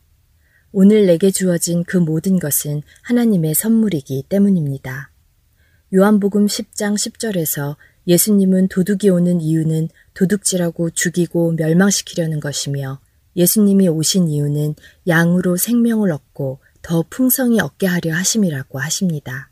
오늘 0.72 1.06
내게 1.06 1.30
주어진 1.30 1.84
그 1.84 1.96
모든 1.98 2.38
것은 2.38 2.82
하나님의 3.02 3.54
선물이기 3.54 4.24
때문입니다. 4.28 5.10
요한복음 5.94 6.46
10장 6.46 6.94
10절에서 6.94 7.76
예수님은 8.06 8.68
도둑이 8.68 9.10
오는 9.10 9.40
이유는 9.40 9.88
도둑질하고 10.14 10.90
죽이고 10.90 11.52
멸망시키려는 11.52 12.40
것이며 12.40 13.00
예수님이 13.36 13.88
오신 13.88 14.28
이유는 14.28 14.74
양으로 15.06 15.56
생명을 15.56 16.10
얻고 16.10 16.60
더 16.82 17.04
풍성히 17.08 17.60
얻게 17.60 17.86
하려 17.86 18.14
하심이라고 18.14 18.78
하십니다. 18.78 19.51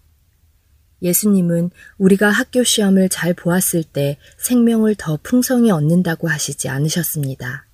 예수님은 1.02 1.70
우리가 1.98 2.30
학교 2.30 2.62
시험을 2.62 3.08
잘 3.08 3.34
보았을 3.34 3.84
때 3.84 4.18
생명을 4.38 4.94
더 4.96 5.18
풍성히 5.22 5.70
얻는다고 5.70 6.28
하시지 6.28 6.68
않으셨습니다. 6.68 7.66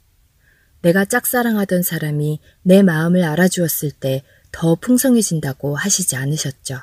내가 0.83 1.05
짝사랑하던 1.05 1.83
사람이 1.83 2.41
내 2.62 2.83
마음을 2.83 3.25
알아주었을 3.25 3.91
때 3.93 4.23
더 4.59 4.75
풍성해진다고 4.75 5.77
하시지 5.77 6.17
않으셨죠. 6.17 6.79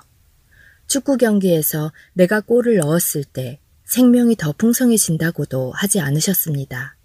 축구 0.85 1.17
경기에서 1.17 1.91
내가 2.13 2.39
골을 2.39 2.77
넣었을 2.77 3.23
때 3.23 3.59
생명이 3.85 4.35
더 4.35 4.51
풍성해진다고도 4.51 5.71
하지 5.71 5.99
않으셨습니다. 5.99 6.95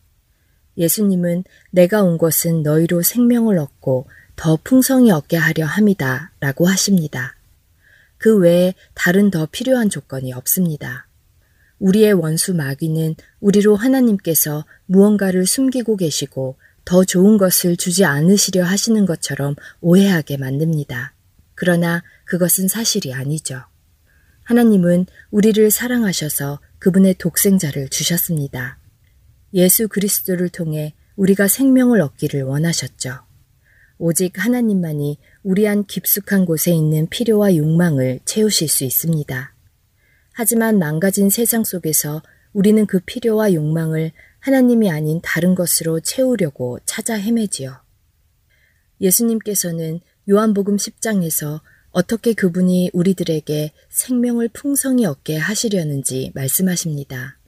예수님은 0.77 1.45
내가 1.71 2.03
온 2.03 2.19
것은 2.19 2.63
너희로 2.63 3.01
생명을 3.01 3.57
얻고 3.57 4.11
더 4.37 4.59
풍성히 4.63 5.11
얻게 5.11 5.39
하려 5.39 5.65
함이다 5.65 6.33
라고 6.39 6.67
하십니다. 6.67 7.35
그 8.19 8.37
외에 8.37 8.75
다른 8.95 9.31
더 9.31 9.47
필요한 9.47 9.89
조건이 9.89 10.33
없습니다. 10.33 11.09
우리의 11.79 12.13
원수 12.13 12.55
마귀는 12.55 13.15
우리로 13.41 13.77
하나님께서 13.77 14.65
무언가를 14.87 15.47
숨기고 15.47 15.97
계시고 15.97 16.57
더 16.85 17.05
좋은 17.05 17.39
것을 17.39 17.77
주지 17.77 18.05
않으시려 18.05 18.65
하시는 18.65 19.07
것처럼 19.07 19.55
오해하게 19.81 20.39
만듭니다. 20.39 21.15
그러나 21.55 22.03
그것은 22.25 22.69
사실이 22.69 23.13
아니죠. 23.15 23.63
하나님은 24.45 25.07
우리를 25.31 25.71
사랑하셔서 25.71 26.61
그분의 26.79 27.15
독생자를 27.15 27.89
주셨습니다. 27.91 28.79
예수 29.55 29.89
그리스도를 29.89 30.49
통해 30.49 30.95
우리가 31.17 31.49
생명을 31.49 32.01
얻기를 32.01 32.43
원하셨죠. 32.43 33.19
오직 33.99 34.43
하나님만이 34.43 35.19
우리 35.49 35.67
안 35.67 35.87
깊숙한 35.87 36.45
곳에 36.45 36.73
있는 36.73 37.07
필요와 37.09 37.57
욕망을 37.57 38.21
채우실 38.27 38.69
수 38.69 38.85
있습니다. 38.85 39.55
하지만 40.35 40.79
망가진 40.79 41.31
세상 41.31 41.65
속에서 41.65 42.23
우리는 42.53 42.85
그 42.85 43.01
필요와 43.01 43.55
욕망을 43.55 44.13
하나님이 44.41 44.91
아닌 44.91 45.23
다른 45.23 45.55
것으로 45.55 46.01
채우려고 46.01 46.81
찾아 46.85 47.15
헤매지요. 47.15 47.81
예수님께서는 49.01 50.01
요한복음 50.29 50.77
10장에서 50.77 51.63
어떻게 51.93 52.35
그분이 52.35 52.91
우리들에게 52.93 53.73
생명을 53.89 54.51
풍성히 54.53 55.07
얻게 55.07 55.39
하시려는지 55.39 56.31
말씀하십니다. 56.35 57.39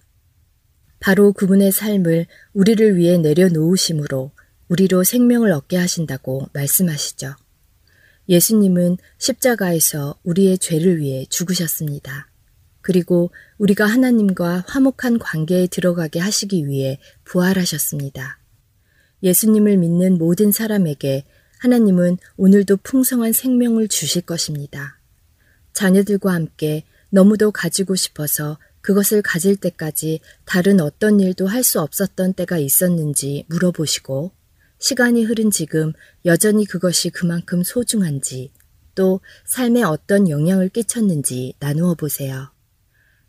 바로 1.01 1.35
그분의 1.35 1.71
삶을 1.71 2.25
우리를 2.55 2.97
위해 2.97 3.19
내려놓으심으로 3.19 4.31
우리로 4.69 5.05
생명을 5.05 5.53
얻게 5.53 5.77
하신다고 5.77 6.47
말씀하시죠. 6.55 7.35
예수님은 8.31 8.97
십자가에서 9.19 10.15
우리의 10.23 10.59
죄를 10.59 10.99
위해 10.99 11.27
죽으셨습니다. 11.29 12.29
그리고 12.81 13.33
우리가 13.59 13.85
하나님과 13.85 14.65
화목한 14.69 15.19
관계에 15.19 15.67
들어가게 15.67 16.21
하시기 16.21 16.67
위해 16.69 17.01
부활하셨습니다. 17.25 18.39
예수님을 19.25 19.77
믿는 19.79 20.17
모든 20.17 20.53
사람에게 20.53 21.25
하나님은 21.59 22.19
오늘도 22.37 22.79
풍성한 22.85 23.33
생명을 23.33 23.89
주실 23.89 24.23
것입니다. 24.23 24.99
자녀들과 25.73 26.33
함께 26.33 26.85
너무도 27.11 27.51
가지고 27.51 27.97
싶어서 27.97 28.59
그것을 28.81 29.23
가질 29.23 29.57
때까지 29.57 30.21
다른 30.45 30.81
어떤 30.81 31.19
일도 31.19 31.49
할 31.49 31.65
수 31.65 31.81
없었던 31.81 32.35
때가 32.35 32.59
있었는지 32.59 33.45
물어보시고 33.49 34.33
시간이 34.81 35.25
흐른 35.25 35.51
지금 35.51 35.93
여전히 36.25 36.65
그것이 36.65 37.11
그만큼 37.11 37.63
소중한지 37.63 38.51
또 38.95 39.21
삶에 39.45 39.83
어떤 39.83 40.29
영향을 40.29 40.71
끼쳤는지 40.71 41.55
나누어 41.61 41.95
보세요. 41.95 42.51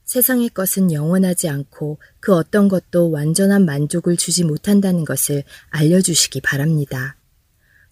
세상의 0.05 0.49
것은 0.49 0.91
영원하지 0.91 1.47
않고 1.47 1.99
그 2.19 2.33
어떤 2.33 2.67
것도 2.67 3.11
완전한 3.11 3.65
만족을 3.65 4.17
주지 4.17 4.43
못한다는 4.43 5.05
것을 5.05 5.43
알려주시기 5.69 6.41
바랍니다. 6.41 7.15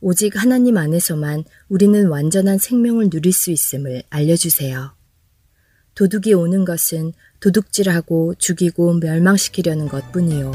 오직 0.02 0.42
하나님 0.42 0.78
안에서만 0.78 1.44
우리는 1.68 2.08
완전한 2.08 2.58
생명을 2.58 3.10
누릴 3.10 3.34
수 3.34 3.52
있음을 3.52 4.04
알려주세요. 4.10 4.96
도둑이 5.96 6.34
오는 6.34 6.64
것은 6.64 7.14
도둑질하고 7.42 8.36
죽이고 8.36 8.94
멸망시키려는 8.96 9.90
것 9.90 10.12
뿐이요. 10.14 10.54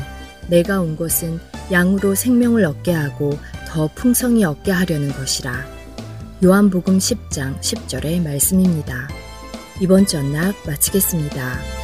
내가 0.48 0.80
온 0.80 0.96
것은 0.96 1.38
양으로 1.72 2.14
생명을 2.14 2.64
얻게 2.64 2.92
하고 2.92 3.38
더 3.68 3.88
풍성히 3.94 4.44
얻게 4.44 4.70
하려는 4.70 5.12
것이라. 5.12 5.52
요한복음 6.44 6.98
10장 6.98 7.58
10절의 7.60 8.22
말씀입니다. 8.22 9.08
이번 9.80 10.06
전락 10.06 10.54
마치겠습니다. 10.66 11.83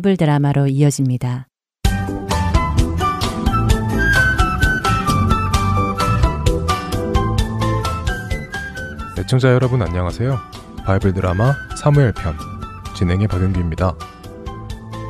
바이블 0.00 0.16
드라마로 0.16 0.66
이어집니다. 0.66 1.46
애청자 9.18 9.52
여러분 9.52 9.82
안녕하세요. 9.82 10.38
바이블 10.84 11.12
드라마 11.12 11.54
사무엘 11.76 12.12
편 12.14 12.34
진행의 12.96 13.28
박은규입니다. 13.28 13.94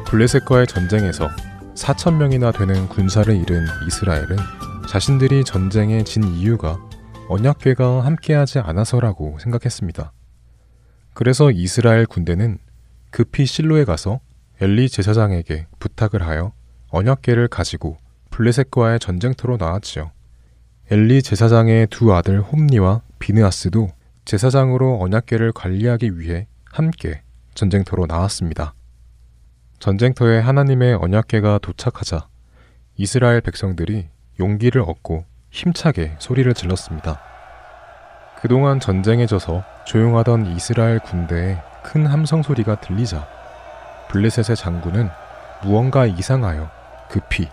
블레셋과의 0.07 0.67
전쟁에서 0.67 1.29
4천 1.75 2.17
명이나 2.17 2.51
되는 2.51 2.89
군사를 2.89 3.33
잃은 3.33 3.67
이스라엘은 3.87 4.37
자신들이 4.89 5.45
전쟁에 5.45 6.03
진 6.03 6.25
이유가 6.25 6.81
언약궤가 7.29 8.05
함께하지 8.05 8.59
않아서라고 8.59 9.39
생각했습니다. 9.39 10.13
그래서 11.15 11.53
이스라엘 11.53 12.07
군대는 12.07 12.59
급히 13.11 13.47
실로에 13.47 13.85
가서 13.85 14.21
엘리 14.63 14.91
제사장에게 14.91 15.69
부탁을 15.79 16.27
하여 16.27 16.53
언약궤를 16.91 17.49
가지고 17.49 17.97
블레셋과의 18.29 19.01
전쟁터로 19.01 19.57
나왔지요. 19.57 20.11
엘리 20.91 21.23
제사장의 21.23 21.87
두 21.87 22.13
아들 22.15 22.43
홈니와 22.43 23.01
비느아스도 23.19 23.89
제사장으로 24.27 25.01
언약궤를 25.01 25.53
관리하기 25.53 26.19
위해 26.19 26.47
함께 26.71 27.23
전쟁터로 27.55 28.05
나왔습니다. 28.05 28.75
전쟁터에 29.79 30.41
하나님의 30.41 30.93
언약궤가 30.95 31.61
도착하자 31.63 32.29
이스라엘 32.99 33.41
백성들이 33.41 34.09
용기를 34.39 34.83
얻고 34.83 35.25
힘차게 35.49 36.17
소리를 36.19 36.53
질렀습니다. 36.53 37.19
그동안 38.43 38.79
전쟁에 38.79 39.25
져서 39.27 39.65
조용하던 39.87 40.55
이스라엘 40.55 40.99
군대에 40.99 41.63
큰 41.83 42.05
함성 42.05 42.43
소리가 42.43 42.83
들리자 42.83 43.40
블레셋의 44.11 44.57
장군은 44.57 45.09
무언가 45.63 46.05
이상하여 46.05 46.69
급히 47.09 47.49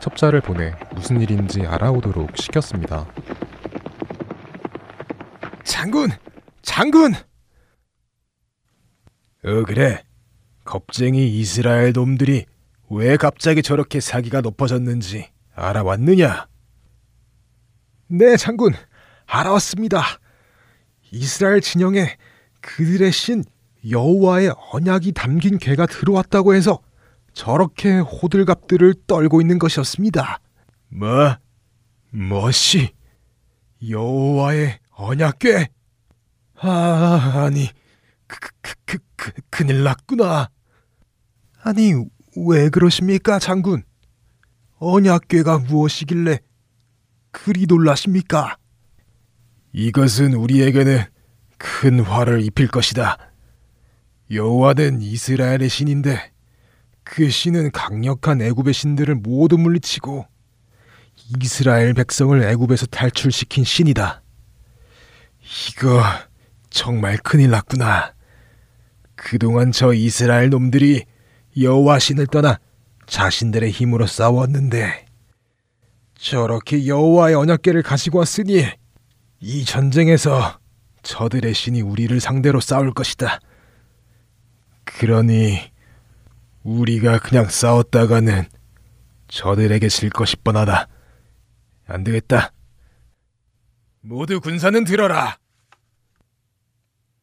첩자를 0.00 0.40
보내 0.40 0.74
무슨 0.92 1.20
일인지 1.20 1.62
알아오도록 1.62 2.36
시켰습니다. 2.36 3.06
장군! 5.62 6.10
장군! 6.62 7.14
어, 9.44 9.64
그래. 9.66 10.02
겁쟁이 10.64 11.38
이스라엘 11.38 11.92
놈들이 11.92 12.44
왜 12.90 13.16
갑자기 13.16 13.62
저렇게 13.62 14.00
사기가 14.00 14.40
높아졌는지 14.40 15.30
알아왔느냐? 15.54 16.48
네, 18.08 18.36
장군. 18.36 18.74
알아왔습니다. 19.26 20.02
이스라엘 21.12 21.60
진영에 21.60 22.16
그들의 22.60 23.12
신 23.12 23.44
여호와의 23.88 24.52
언약이 24.72 25.12
담긴 25.12 25.58
괴가 25.58 25.86
들어왔다고 25.86 26.54
해서 26.54 26.80
저렇게 27.32 27.98
호들갑들을 27.98 28.94
떨고 29.06 29.40
있는 29.40 29.58
것이었습니다. 29.58 30.40
뭐? 30.88 31.36
뭐시? 32.10 32.92
여호와의 33.88 34.78
언약궤? 34.90 35.68
아, 36.56 37.44
아니, 37.46 37.68
그, 38.26 38.38
그, 38.60 38.74
그, 38.84 38.98
그, 39.16 39.32
큰일 39.48 39.82
났구나. 39.82 40.50
아니, 41.62 41.94
왜 42.36 42.68
그러십니까, 42.68 43.38
장군? 43.38 43.82
언약궤가 44.78 45.58
무엇이길래 45.58 46.40
그리 47.30 47.66
놀라십니까? 47.66 48.56
이것은 49.72 50.34
우리에게는 50.34 51.04
큰 51.58 52.00
화를 52.00 52.42
입힐 52.42 52.68
것이다. 52.68 53.29
여호와는 54.30 55.02
이스라엘의 55.02 55.68
신인데 55.68 56.30
그 57.02 57.28
신은 57.28 57.72
강력한 57.72 58.40
애굽의 58.40 58.72
신들을 58.72 59.16
모두 59.16 59.58
물리치고 59.58 60.26
이스라엘 61.42 61.94
백성을 61.94 62.40
애굽에서 62.40 62.86
탈출시킨 62.86 63.64
신이다. 63.64 64.22
이거 65.70 66.02
정말 66.70 67.18
큰일 67.18 67.50
났구나. 67.50 68.14
그동안 69.16 69.72
저 69.72 69.92
이스라엘 69.92 70.50
놈들이 70.50 71.04
여호와 71.60 71.98
신을 71.98 72.28
떠나 72.28 72.60
자신들의 73.06 73.70
힘으로 73.72 74.06
싸웠는데 74.06 75.06
저렇게 76.16 76.86
여호와의 76.86 77.34
언약궤를 77.34 77.82
가지고 77.82 78.18
왔으니 78.18 78.64
이 79.40 79.64
전쟁에서 79.64 80.60
저들의 81.02 81.52
신이 81.52 81.82
우리를 81.82 82.20
상대로 82.20 82.60
싸울 82.60 82.92
것이다. 82.92 83.40
그러니 84.98 85.70
우리가 86.62 87.18
그냥 87.18 87.48
싸웠다가는 87.48 88.44
저들에게 89.28 89.88
질 89.88 90.10
것이 90.10 90.36
뻔하다. 90.36 90.88
안 91.86 92.04
되겠다. 92.04 92.52
모두 94.00 94.40
군사는 94.40 94.84
들어라. 94.84 95.38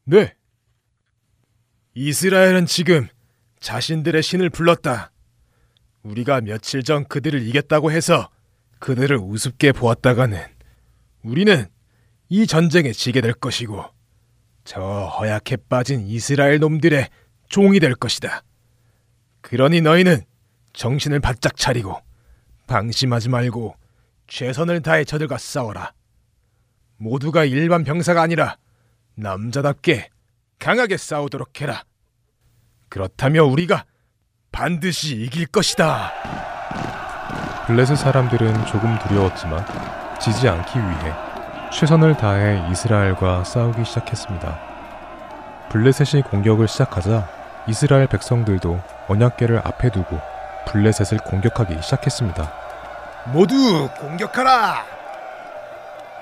네. 0.05 0.33
이스라엘은 1.93 2.65
지금 2.65 3.07
자신들의 3.59 4.21
신을 4.23 4.49
불렀다. 4.49 5.11
우리가 6.03 6.41
며칠 6.41 6.83
전 6.83 7.05
그들을 7.07 7.41
이겼다고 7.47 7.91
해서 7.91 8.29
그들을 8.79 9.17
우습게 9.17 9.71
보았다가는 9.73 10.39
우리는 11.23 11.65
이 12.29 12.47
전쟁에 12.47 12.91
지게 12.91 13.21
될 13.21 13.33
것이고 13.33 13.83
저 14.63 14.81
허약해 14.81 15.57
빠진 15.69 16.01
이스라엘 16.07 16.59
놈들의 16.59 17.09
종이 17.47 17.79
될 17.79 17.95
것이다. 17.95 18.43
그러니 19.41 19.81
너희는 19.81 20.23
정신을 20.73 21.19
바짝 21.19 21.55
차리고 21.55 21.99
방심하지 22.67 23.29
말고 23.29 23.75
최선을 24.27 24.81
다해 24.81 25.05
저들과 25.05 25.37
싸워라. 25.37 25.93
모두가 26.97 27.45
일반 27.45 27.83
병사가 27.83 28.21
아니라 28.21 28.57
남자답게 29.15 30.09
강하게 30.59 30.97
싸우도록 30.97 31.61
해라. 31.61 31.83
그렇다면 32.89 33.45
우리가 33.45 33.85
반드시 34.51 35.15
이길 35.15 35.45
것이다. 35.45 36.11
블레셋 37.67 37.97
사람들은 37.97 38.65
조금 38.65 38.97
두려웠지만 38.99 39.65
지지 40.19 40.47
않기 40.47 40.79
위해 40.79 41.13
최선을 41.71 42.15
다해 42.17 42.71
이스라엘과 42.71 43.43
싸우기 43.43 43.83
시작했습니다. 43.83 44.59
블레셋이 45.69 46.23
공격을 46.23 46.67
시작하자 46.67 47.36
이스라엘 47.67 48.07
백성들도 48.07 48.81
언약궤를 49.09 49.59
앞에 49.59 49.91
두고 49.91 50.19
블레셋을 50.67 51.23
공격하기 51.25 51.81
시작했습니다. 51.81 52.53
모두 53.33 53.89
공격하라! 53.99 54.85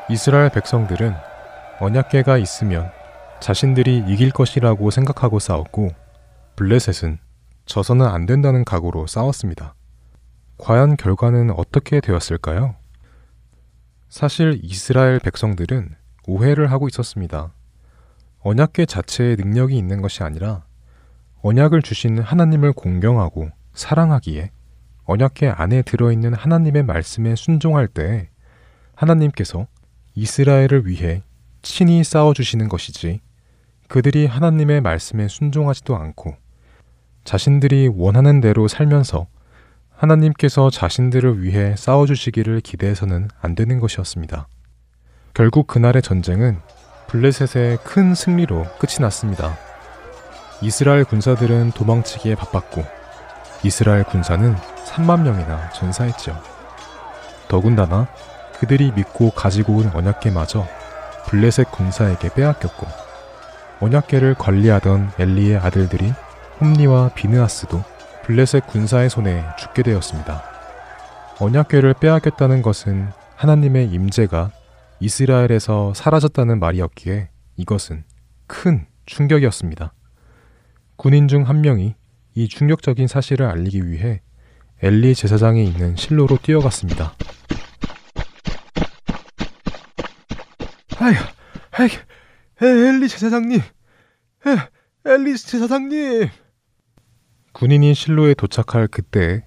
이스라엘 0.10 0.50
백성들은 0.50 1.16
언약궤가 1.80 2.38
있으면 2.40 2.92
자신들이 3.40 4.06
이길 4.08 4.32
것이라고 4.32 4.90
생각하고 4.90 5.40
싸웠고 5.40 5.90
블레셋은 6.56 7.20
져서는 7.66 8.08
안 8.08 8.26
된다는 8.26 8.66
각오로 8.66 9.06
싸웠습니다. 9.08 9.76
과연 10.58 10.98
결과는 10.98 11.52
어떻게 11.52 12.00
되었을까요? 12.00 12.76
사실 14.10 14.60
이스라엘 14.64 15.20
백성들은 15.20 15.96
오해를 16.28 16.72
하고 16.72 16.88
있었습니다. 16.88 17.52
언약궤 18.42 18.86
자체에 18.86 19.36
능력이 19.36 19.78
있는 19.78 20.02
것이 20.02 20.24
아니라 20.24 20.65
언약을 21.46 21.84
주신 21.84 22.18
하나님을 22.18 22.74
공경하고 22.74 23.52
사랑하기에 23.76 24.50
언약궤 25.04 25.50
안에 25.50 25.84
들어있는 25.84 26.34
하나님의 26.34 26.82
말씀에 26.82 27.36
순종할 27.36 27.88
때 27.88 28.30
하나님께서 28.96 29.68
이스라엘을 30.16 30.88
위해 30.88 31.22
친히 31.62 32.04
싸워주시는 32.04 32.68
것이지 32.68 33.22
그들이 33.88 34.26
하나님의 34.26 34.82
말씀에 34.82 35.28
순종하지도 35.28 35.96
않고 35.96 36.36
자신들이 37.26 37.92
원하는 37.94 38.42
대로 38.42 38.68
살면서 38.68 39.28
하나님께서 39.92 40.72
자신들을 40.72 41.44
위해 41.44 41.76
싸워주시기를 41.78 42.62
기대해서는 42.62 43.28
안 43.40 43.54
되는 43.54 43.80
것이었습니다. 43.80 44.48
결국 45.36 45.68
그날의 45.68 46.02
전쟁은 46.02 46.58
블레셋의 47.06 47.78
큰 47.84 48.16
승리로 48.16 48.64
끝이 48.80 49.00
났습니다. 49.00 49.65
이스라엘 50.62 51.04
군사들은 51.04 51.72
도망치기에 51.72 52.36
바빴고 52.36 52.86
이스라엘 53.64 54.04
군사는 54.04 54.56
3만 54.56 55.22
명이나 55.22 55.70
전사했죠. 55.72 56.40
더군다나 57.48 58.08
그들이 58.60 58.92
믿고 58.96 59.32
가지고 59.32 59.78
온 59.78 59.92
언약궤마저 59.94 60.66
블레셋 61.28 61.72
군사에게 61.72 62.30
빼앗겼고 62.30 62.88
언약궤를 63.82 64.36
관리하던 64.36 65.12
엘리의 65.20 65.58
아들들이 65.58 66.14
홈니와 66.62 67.10
비느아스도 67.16 67.84
블레셋 68.24 68.68
군사의 68.68 69.10
손에 69.10 69.44
죽게 69.58 69.84
되었습니다. 69.84 70.44
언약궤를 71.40 71.96
빼앗겼다는 71.96 72.62
것은 72.62 73.10
하나님의 73.36 73.90
임재가 73.90 74.52
이스라엘에서 75.00 75.94
사라졌다는 75.94 76.60
말이었기에 76.60 77.30
이것은 77.58 78.06
큰 78.48 78.88
충격이었습니다. 79.06 79.94
군인 80.98 81.28
중 81.28 81.44
한 81.44 81.62
명이 81.62 81.96
이 82.36 82.48
충격적인 82.48 83.08
사실을 83.08 83.46
알리기 83.48 83.88
위해 83.90 84.22
엘리 84.82 85.16
제사장이 85.16 85.64
있는 85.66 85.96
실로로 85.96 86.38
뛰어갔습니다. 86.38 87.14
아휴, 91.00 91.16
아휴, 91.72 91.90
엘리 92.62 93.08
제사장님, 93.08 93.62
엘리 95.06 95.38
제사장님. 95.38 96.30
군인이 97.54 97.94
실로에 97.94 98.34
도착할 98.34 98.88
그때 98.88 99.46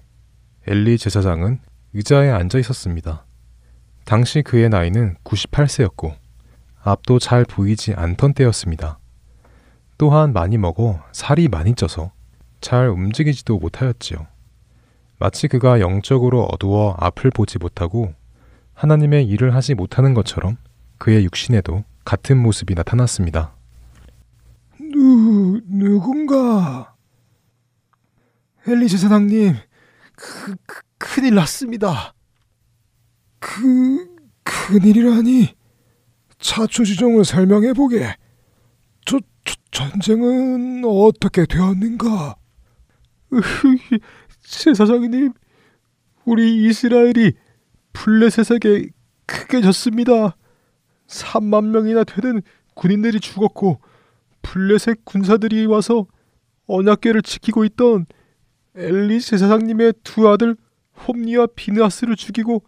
엘리 0.67 0.97
제사장은 0.97 1.59
의자에 1.93 2.29
앉아 2.29 2.57
있었습니다. 2.59 3.25
당시 4.05 4.41
그의 4.41 4.69
나이는 4.69 5.15
98세였고 5.23 6.15
앞도 6.81 7.19
잘 7.19 7.45
보이지 7.45 7.93
않던 7.93 8.33
때였습니다. 8.33 8.99
또한 9.99 10.31
많이 10.31 10.57
먹어 10.57 11.03
살이 11.11 11.49
많이 11.49 11.75
쪄서 11.75 12.11
잘 12.61 12.87
움직이지도 12.87 13.59
못하였지요. 13.59 14.25
마치 15.19 15.49
그가 15.49 15.81
영적으로 15.81 16.45
어두워 16.45 16.95
앞을 16.97 17.31
보지 17.31 17.57
못하고 17.59 18.13
하나님의 18.73 19.27
일을 19.27 19.53
하지 19.53 19.75
못하는 19.75 20.13
것처럼 20.13 20.55
그의 20.97 21.25
육신에도 21.25 21.83
같은 22.05 22.37
모습이 22.37 22.75
나타났습니다. 22.75 23.53
누, 24.79 25.59
누군가? 25.67 26.95
엘리 28.65 28.87
제 28.87 28.95
사장님, 28.95 29.53
그, 30.15 30.55
그, 30.65 30.81
큰일 30.97 31.35
났습니다. 31.35 32.13
그, 33.39 34.07
큰일이라니. 34.43 35.55
차초지종을 36.39 37.25
설명해보게. 37.25 38.15
전쟁은 39.71 40.83
어떻게 40.85 41.45
되었는가? 41.45 42.35
제사장님, 44.41 45.33
우리 46.25 46.65
이스라엘이 46.65 47.33
블레셋에게 47.93 48.89
크게 49.25 49.61
졌습니다. 49.61 50.35
3만 51.07 51.65
명이나 51.65 52.03
되는 52.03 52.41
군인들이 52.75 53.19
죽었고 53.19 53.79
블레셋 54.41 55.05
군사들이 55.05 55.65
와서 55.65 56.07
언약궤를 56.67 57.21
지키고 57.21 57.65
있던 57.65 58.05
엘리 58.75 59.19
제사장님의 59.21 59.93
두 60.03 60.29
아들 60.29 60.55
홈니와 61.07 61.47
비느아스를 61.55 62.15
죽이고 62.15 62.63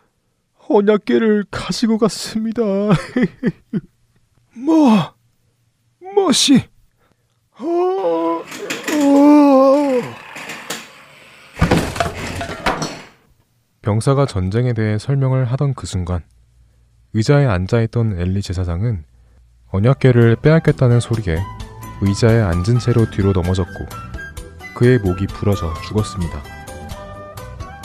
언약궤를 0.69 1.45
가지고 1.51 1.97
갔습니다. 1.97 2.63
뭐? 4.55 5.15
뭐시? 6.13 6.63
어, 7.59 7.63
어. 7.63 8.41
병사가 13.81 14.27
전쟁에 14.27 14.73
대해 14.73 14.97
설명을 14.97 15.45
하던 15.45 15.73
그 15.73 15.87
순간 15.87 16.21
의자에 17.13 17.45
앉아있던 17.45 18.19
엘리 18.19 18.41
제사장은 18.41 19.03
언약궤를 19.69 20.37
빼앗겼다는 20.37 20.99
소리에 20.99 21.37
의자에 22.01 22.41
앉은 22.41 22.79
채로 22.79 23.09
뒤로 23.09 23.31
넘어졌고 23.31 23.85
그의 24.75 24.99
목이 24.99 25.27
부러져 25.27 25.73
죽었습니다. 25.87 26.41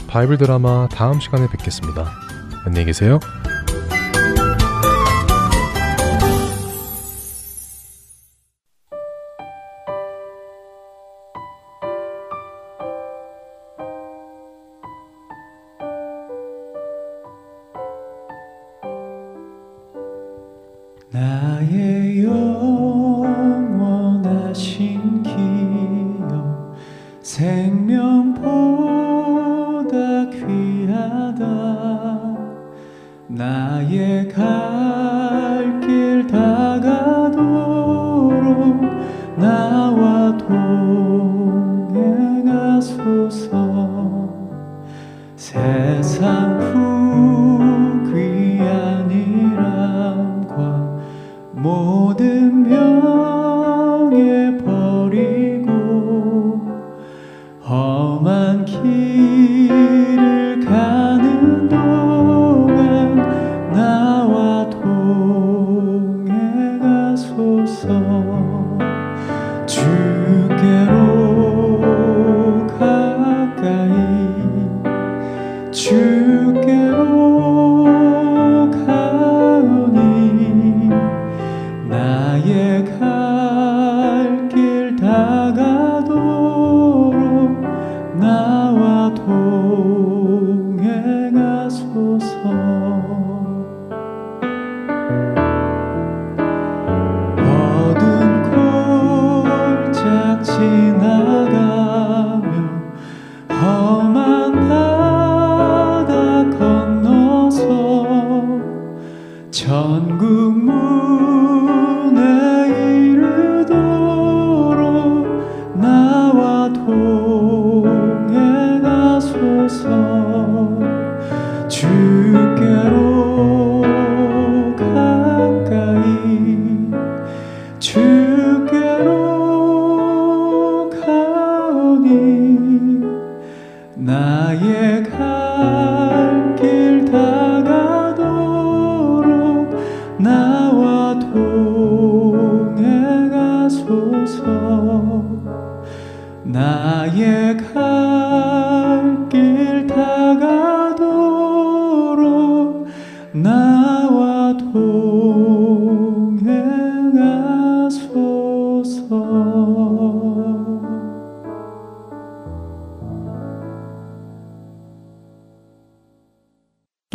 바이블 0.07 0.39
드라마 0.39 0.89
다음 0.89 1.19
시간에 1.21 1.49
뵙겠습니다. 1.49 2.11
안녕히 2.65 2.87
계세요. 2.87 3.19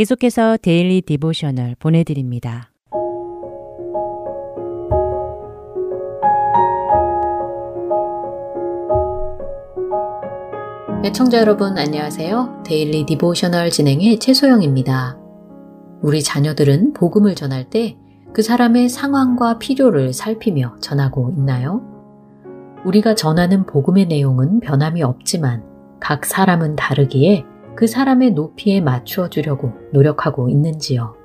계속해서 0.02 0.58
Daily 0.58 1.02
Devotional 1.02 1.76
보내드립니다. 1.78 2.72
애청자 11.06 11.38
여러분 11.38 11.78
안녕하세요. 11.78 12.64
Daily 12.66 13.06
Devotional 13.06 13.70
진행의 13.70 14.18
최소영입니다. 14.18 15.20
우리 16.02 16.24
자녀들은 16.24 16.94
복음을 16.94 17.36
전할 17.36 17.70
때 17.70 18.02
그 18.34 18.42
사람의 18.42 18.88
상황과 18.88 19.60
필요를 19.60 20.14
살피며 20.14 20.78
전하고 20.80 21.34
있나요? 21.38 21.82
우리가 22.86 23.14
전하는 23.14 23.66
복음의 23.66 24.06
내용은 24.06 24.62
변함이 24.62 25.04
없지만 25.04 25.64
각 26.00 26.26
사람은 26.26 26.78
다르기에 26.78 27.44
그 27.76 27.88
사람의 27.88 28.32
높이에 28.32 28.82
맞추어 28.82 29.30
주려고 29.30 29.72
노력하고 29.94 30.50
있는지요. 30.50 31.16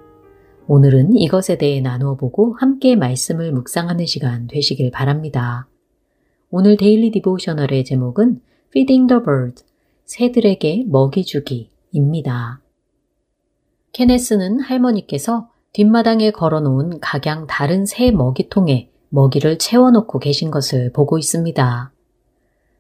오늘은 0.69 1.17
이것에 1.17 1.59
대해 1.59 1.81
나누어 1.81 2.17
보고 2.17 2.55
함께 2.55 2.97
말씀을 2.97 3.53
묵상하는 3.53 4.07
시간 4.07 4.47
되시길 4.47 4.91
바랍니다. 4.91 5.69
오늘 6.51 6.77
데일리 6.77 7.11
디보셔널의 7.11 7.85
제목은 7.85 8.41
Feeding 8.71 9.09
the 9.09 9.23
Bird, 9.23 9.63
새들에게 10.05 10.85
먹이 10.89 11.25
주기입니다. 11.25 12.61
케네스는 13.93 14.61
할머니께서 14.61 15.51
뒷마당에 15.73 16.31
걸어놓은 16.31 17.01
각양 17.01 17.47
다른 17.47 17.87
새 17.87 18.11
먹이통에 18.11 18.91
먹이를 19.09 19.59
채워놓고 19.59 20.19
계신 20.19 20.51
것을 20.51 20.93
보고 20.93 21.19
있습니다. 21.19 21.93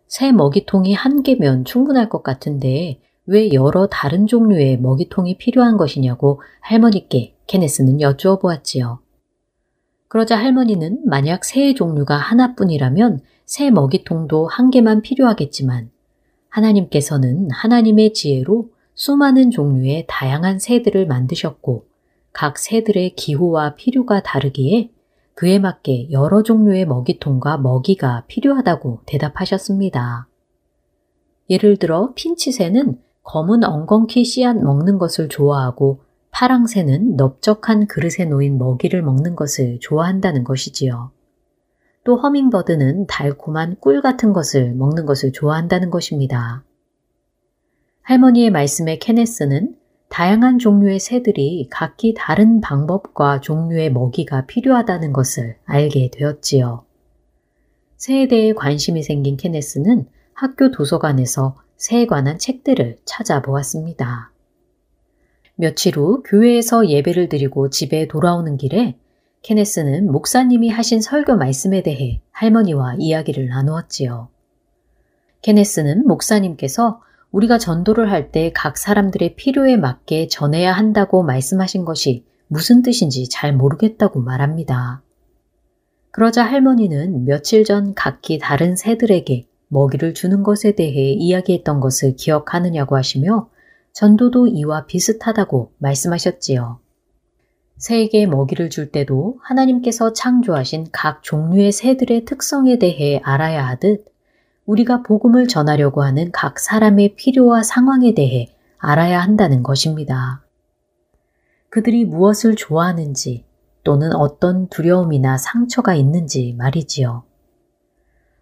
새 0.09 0.33
먹이통이 0.33 0.95
한 0.95 1.23
개면 1.23 1.64
충분할 1.64 2.09
것 2.09 2.23
같은데 2.23 3.01
왜 3.27 3.53
여러 3.53 3.89
다른 3.89 4.27
종류의 4.27 4.79
먹이통이 4.79 5.37
필요한 5.37 5.77
것이냐고 5.77 6.41
할머니께 6.61 7.35
케네스는 7.47 8.01
여쭈어 8.01 8.39
보았지요. 8.39 9.01
그러자 10.09 10.39
할머니는 10.39 11.01
만약 11.05 11.45
새의 11.45 11.74
종류가 11.74 12.16
하나뿐이라면 12.16 13.20
새 13.45 13.70
먹이통도 13.70 14.47
한 14.47 14.70
개만 14.70 15.03
필요하겠지만 15.03 15.91
하나님께서는 16.49 17.51
하나님의 17.51 18.12
지혜로 18.12 18.70
수많은 18.95 19.51
종류의 19.51 20.07
다양한 20.09 20.59
새들을 20.59 21.07
만드셨고 21.07 21.85
각 22.33 22.59
새들의 22.59 23.14
기호와 23.14 23.74
필요가 23.74 24.22
다르기에 24.22 24.91
그에 25.35 25.59
맞게 25.59 26.11
여러 26.12 26.43
종류의 26.43 26.87
먹이통과 26.87 27.59
먹이가 27.59 28.24
필요하다고 28.27 29.01
대답하셨습니다. 29.05 30.29
예를 31.51 31.77
들어 31.77 32.12
핀치새는 32.14 32.99
검은 33.27 33.64
엉겅퀴 33.64 34.24
씨앗 34.24 34.57
먹는 34.57 34.99
것을 34.99 35.29
좋아하고 35.29 36.01
파랑새는 36.31 37.16
넓적한 37.16 37.89
그릇에 37.89 38.24
놓인 38.29 38.57
먹이를 38.57 39.03
먹는 39.03 39.35
것을 39.35 39.79
좋아한다는 39.81 40.45
것이지요. 40.45 41.11
또 42.05 42.16
허밍버드는 42.16 43.09
달콤한 43.09 43.79
꿀 43.81 44.01
같은 44.01 44.33
것을 44.33 44.74
먹는 44.74 45.07
것을 45.07 45.33
좋아한다는 45.33 45.91
것입니다. 45.91 46.62
할머니의 48.03 48.51
말씀에 48.51 48.99
케네스는 48.99 49.74
다양한 50.09 50.61
종류의 50.61 51.01
새들이 51.01 51.68
각기 51.68 52.14
다른 52.16 52.61
방법과 52.61 53.41
종류의 53.41 53.91
먹이가 53.93 54.47
필요하다는 54.47 55.12
것을 55.12 55.57
알게 55.64 56.11
되었지요. 56.12 56.85
새에 57.97 58.29
대해 58.29 58.53
관심이 58.53 59.03
생긴 59.03 59.37
케네스는 59.37 60.07
학교 60.33 60.70
도서관에서 60.70 61.57
새에 61.77 62.07
관한 62.07 62.39
책들을 62.39 62.99
찾아보았습니다. 63.05 64.33
며칠 65.57 65.97
후 65.97 66.22
교회에서 66.24 66.89
예배를 66.89 67.29
드리고 67.29 67.70
집에 67.70 68.07
돌아오는 68.09 68.57
길에 68.57 68.97
케네스는 69.43 70.11
목사님이 70.11 70.68
하신 70.70 71.01
설교 71.01 71.37
말씀에 71.37 71.83
대해 71.83 72.20
할머니와 72.33 72.97
이야기를 72.99 73.49
나누었지요. 73.49 74.29
케네스는 75.43 76.07
목사님께서 76.07 77.01
우리가 77.31 77.59
전도를 77.59 78.11
할 78.11 78.31
때 78.31 78.51
각 78.53 78.77
사람들의 78.79 79.37
필요에 79.37 79.77
맞게 79.77 80.29
전해야 80.29 80.72
한다고 80.72 81.22
말씀하신 81.22 81.85
것이 81.85 82.24
무슨 82.49 82.83
뜻인지 82.83 83.29
잘 83.29 83.53
모르겠다고 83.55 84.20
말합니다. 84.20 85.03
그러자 86.11 86.45
할머니는 86.45 87.24
며칠 87.24 87.64
전 87.64 87.95
각기 87.95 88.39
다른 88.39 88.74
새들에게 88.74 89.47
먹이를 89.69 90.14
주는 90.14 90.43
것에 90.43 90.73
대해 90.73 91.12
이야기했던 91.12 91.81
것을 91.81 92.17
기억하느냐고 92.17 92.97
하시며 92.97 93.49
전도도 93.93 94.49
이와 94.49 94.87
비슷하다고 94.87 95.73
말씀하셨지요. 95.79 96.81
새에게 97.79 98.27
먹이를 98.27 98.71
줄 98.71 98.91
때도 98.91 99.39
하나님께서 99.43 100.12
창조하신 100.12 100.89
각 100.93 101.23
종류의 101.23 101.73
새들의 101.73 102.25
특성에 102.25 102.79
대해 102.79 103.21
알아야 103.23 103.67
하듯 103.67 104.07
우리가 104.64 105.03
복음을 105.03 105.47
전하려고 105.47 106.03
하는 106.03 106.31
각 106.33 106.59
사람의 106.59 107.17
필요와 107.17 107.62
상황에 107.62 108.14
대해 108.14 108.49
알아야 108.79 109.21
한다는 109.21 109.62
것입니다. 109.62 110.43
그들이 111.69 112.05
무엇을 112.05 112.57
좋아하는지 112.57 113.45
또는 113.85 114.12
어떤 114.14 114.69
두려움이나 114.69 115.39
상처가 115.39 115.95
있는지 115.95 116.55
말이지요. 116.59 117.25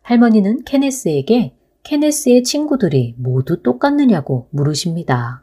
할머니는 0.05 0.64
케네스에게 0.64 1.57
케네스의 1.82 2.42
친구들이 2.42 3.14
모두 3.16 3.62
똑같느냐고 3.62 4.48
물으십니다. 4.50 5.42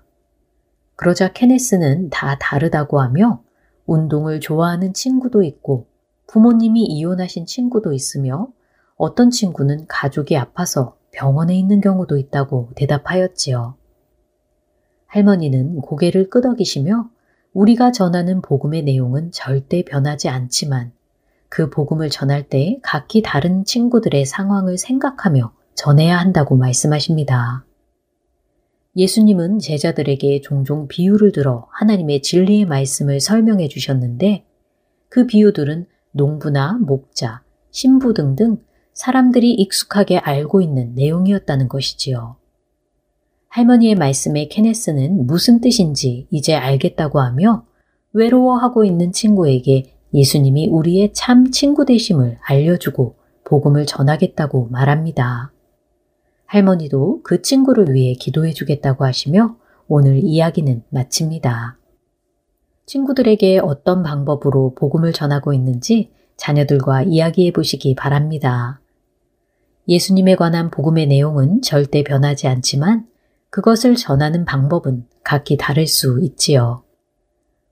그러자 0.95 1.33
케네스는 1.33 2.11
다 2.11 2.37
다르다고 2.39 3.01
하며 3.01 3.41
운동을 3.87 4.39
좋아하는 4.39 4.93
친구도 4.93 5.41
있고 5.41 5.87
부모님이 6.27 6.83
이혼하신 6.83 7.47
친구도 7.47 7.91
있으며 7.91 8.49
어떤 8.97 9.31
친구는 9.31 9.87
가족이 9.87 10.37
아파서 10.37 10.95
병원에 11.11 11.57
있는 11.57 11.81
경우도 11.81 12.19
있다고 12.19 12.69
대답하였지요. 12.75 13.75
할머니는 15.07 15.81
고개를 15.81 16.29
끄덕이시며 16.29 17.09
우리가 17.53 17.91
전하는 17.91 18.43
복음의 18.43 18.83
내용은 18.83 19.31
절대 19.31 19.83
변하지 19.83 20.29
않지만 20.29 20.91
그 21.51 21.69
복음을 21.69 22.09
전할 22.09 22.47
때 22.47 22.79
각기 22.81 23.21
다른 23.21 23.65
친구들의 23.65 24.25
상황을 24.25 24.77
생각하며 24.77 25.51
전해야 25.75 26.17
한다고 26.17 26.55
말씀하십니다. 26.55 27.65
예수님은 28.95 29.59
제자들에게 29.59 30.39
종종 30.39 30.87
비유를 30.87 31.33
들어 31.33 31.67
하나님의 31.71 32.21
진리의 32.21 32.63
말씀을 32.65 33.19
설명해 33.19 33.67
주셨는데 33.67 34.45
그 35.09 35.27
비유들은 35.27 35.87
농부나 36.13 36.79
목자, 36.79 37.43
신부 37.69 38.13
등등 38.13 38.59
사람들이 38.93 39.51
익숙하게 39.51 40.19
알고 40.19 40.61
있는 40.61 40.95
내용이었다는 40.95 41.67
것이지요. 41.67 42.37
할머니의 43.49 43.95
말씀에 43.95 44.47
케네스는 44.47 45.27
무슨 45.27 45.59
뜻인지 45.59 46.27
이제 46.31 46.55
알겠다고 46.55 47.19
하며 47.19 47.65
외로워하고 48.13 48.85
있는 48.85 49.11
친구에게 49.11 49.97
예수님이 50.13 50.67
우리의 50.67 51.13
참 51.13 51.51
친구 51.51 51.85
되심을 51.85 52.37
알려주고 52.41 53.15
복음을 53.43 53.85
전하겠다고 53.85 54.67
말합니다. 54.69 55.51
할머니도 56.45 57.21
그 57.23 57.41
친구를 57.41 57.93
위해 57.93 58.13
기도해 58.13 58.51
주겠다고 58.51 59.05
하시며 59.05 59.55
오늘 59.87 60.21
이야기는 60.23 60.83
마칩니다. 60.89 61.77
친구들에게 62.85 63.59
어떤 63.59 64.03
방법으로 64.03 64.73
복음을 64.75 65.13
전하고 65.13 65.53
있는지 65.53 66.11
자녀들과 66.35 67.03
이야기해 67.03 67.51
보시기 67.51 67.95
바랍니다. 67.95 68.81
예수님에 69.87 70.35
관한 70.35 70.69
복음의 70.69 71.07
내용은 71.07 71.61
절대 71.61 72.03
변하지 72.03 72.47
않지만 72.47 73.07
그것을 73.49 73.95
전하는 73.95 74.45
방법은 74.45 75.05
각기 75.23 75.57
다를 75.57 75.87
수 75.87 76.19
있지요. 76.21 76.83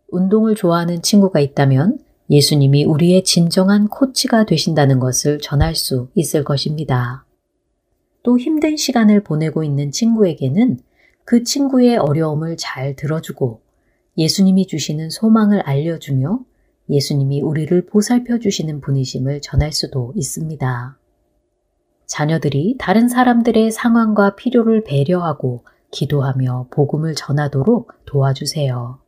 운동을 0.10 0.56
좋아하는 0.56 1.02
친구가 1.02 1.40
있다면 1.40 2.00
예수님이 2.30 2.86
우리의 2.86 3.24
진정한 3.24 3.88
코치가 3.88 4.46
되신다는 4.46 5.00
것을 5.00 5.40
전할 5.40 5.76
수 5.76 6.10
있을 6.14 6.44
것입니다. 6.44 7.26
또 8.22 8.38
힘든 8.38 8.78
시간을 8.78 9.24
보내고 9.24 9.64
있는 9.64 9.92
친구에게는 9.92 10.80
그 11.26 11.44
친구의 11.44 11.98
어려움을 11.98 12.58
잘 12.58 12.96
들어주고 12.96 13.62
예수님이 14.18 14.68
주시는 14.68 15.10
소망을 15.10 15.62
알려주며 15.62 16.40
예수님이 16.90 17.42
우리를 17.42 17.86
보살펴 17.86 18.40
주시는 18.40 18.82
분이심을 18.82 19.42
전할 19.42 19.72
수도 19.72 20.12
있습니다. 20.16 20.98
자녀들이 22.06 22.76
다른 22.80 23.08
사람들의 23.08 23.72
상황과 23.72 24.36
필요를 24.36 24.84
배려하고 24.84 25.64
기도하며 25.92 26.68
복음을 26.72 27.16
전하도록 27.16 28.06
도와주세요. 28.06 29.00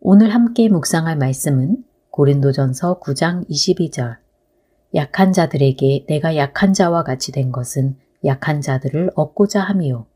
오늘 0.00 0.34
함께 0.34 0.68
묵상할 0.68 1.16
말씀은 1.16 1.84
고린도전서 2.10 3.00
9장 3.00 3.48
22절. 3.48 4.16
약한 4.94 5.32
자들에게 5.32 6.06
내가 6.08 6.36
약한 6.36 6.72
자와 6.72 7.04
같이 7.04 7.32
된 7.32 7.52
것은 7.52 7.96
약한 8.24 8.60
자들을 8.60 9.12
얻고자 9.14 9.60
함이요. 9.60 10.06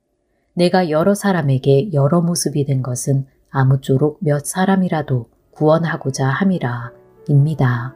내가 0.55 0.91
여러 0.91 1.15
사람에게 1.15 1.93
여러 1.93 2.21
모습이 2.21 2.65
된 2.65 2.83
것은 2.83 3.27
아무쪼록 3.51 4.19
몇 4.21 4.45
사람이라도 4.45 5.29
구원하고자 5.53 6.27
함이라. 6.27 6.93
입니다. 7.29 7.95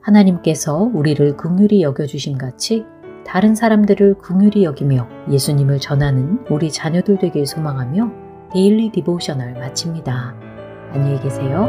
하나님께서 0.00 0.76
우리를 0.76 1.36
긍휼히 1.36 1.82
여겨주심 1.82 2.36
같이 2.36 2.84
다른 3.24 3.54
사람들을 3.54 4.18
긍휼히 4.18 4.64
여기며 4.64 5.08
예수님을 5.30 5.80
전하는 5.80 6.44
우리 6.50 6.70
자녀들 6.70 7.18
되길 7.18 7.46
소망하며 7.46 8.12
Daily 8.52 8.90
Devotional 8.92 9.54
마칩니다. 9.54 10.53
안녕히 10.94 11.18
계세요. 11.20 11.68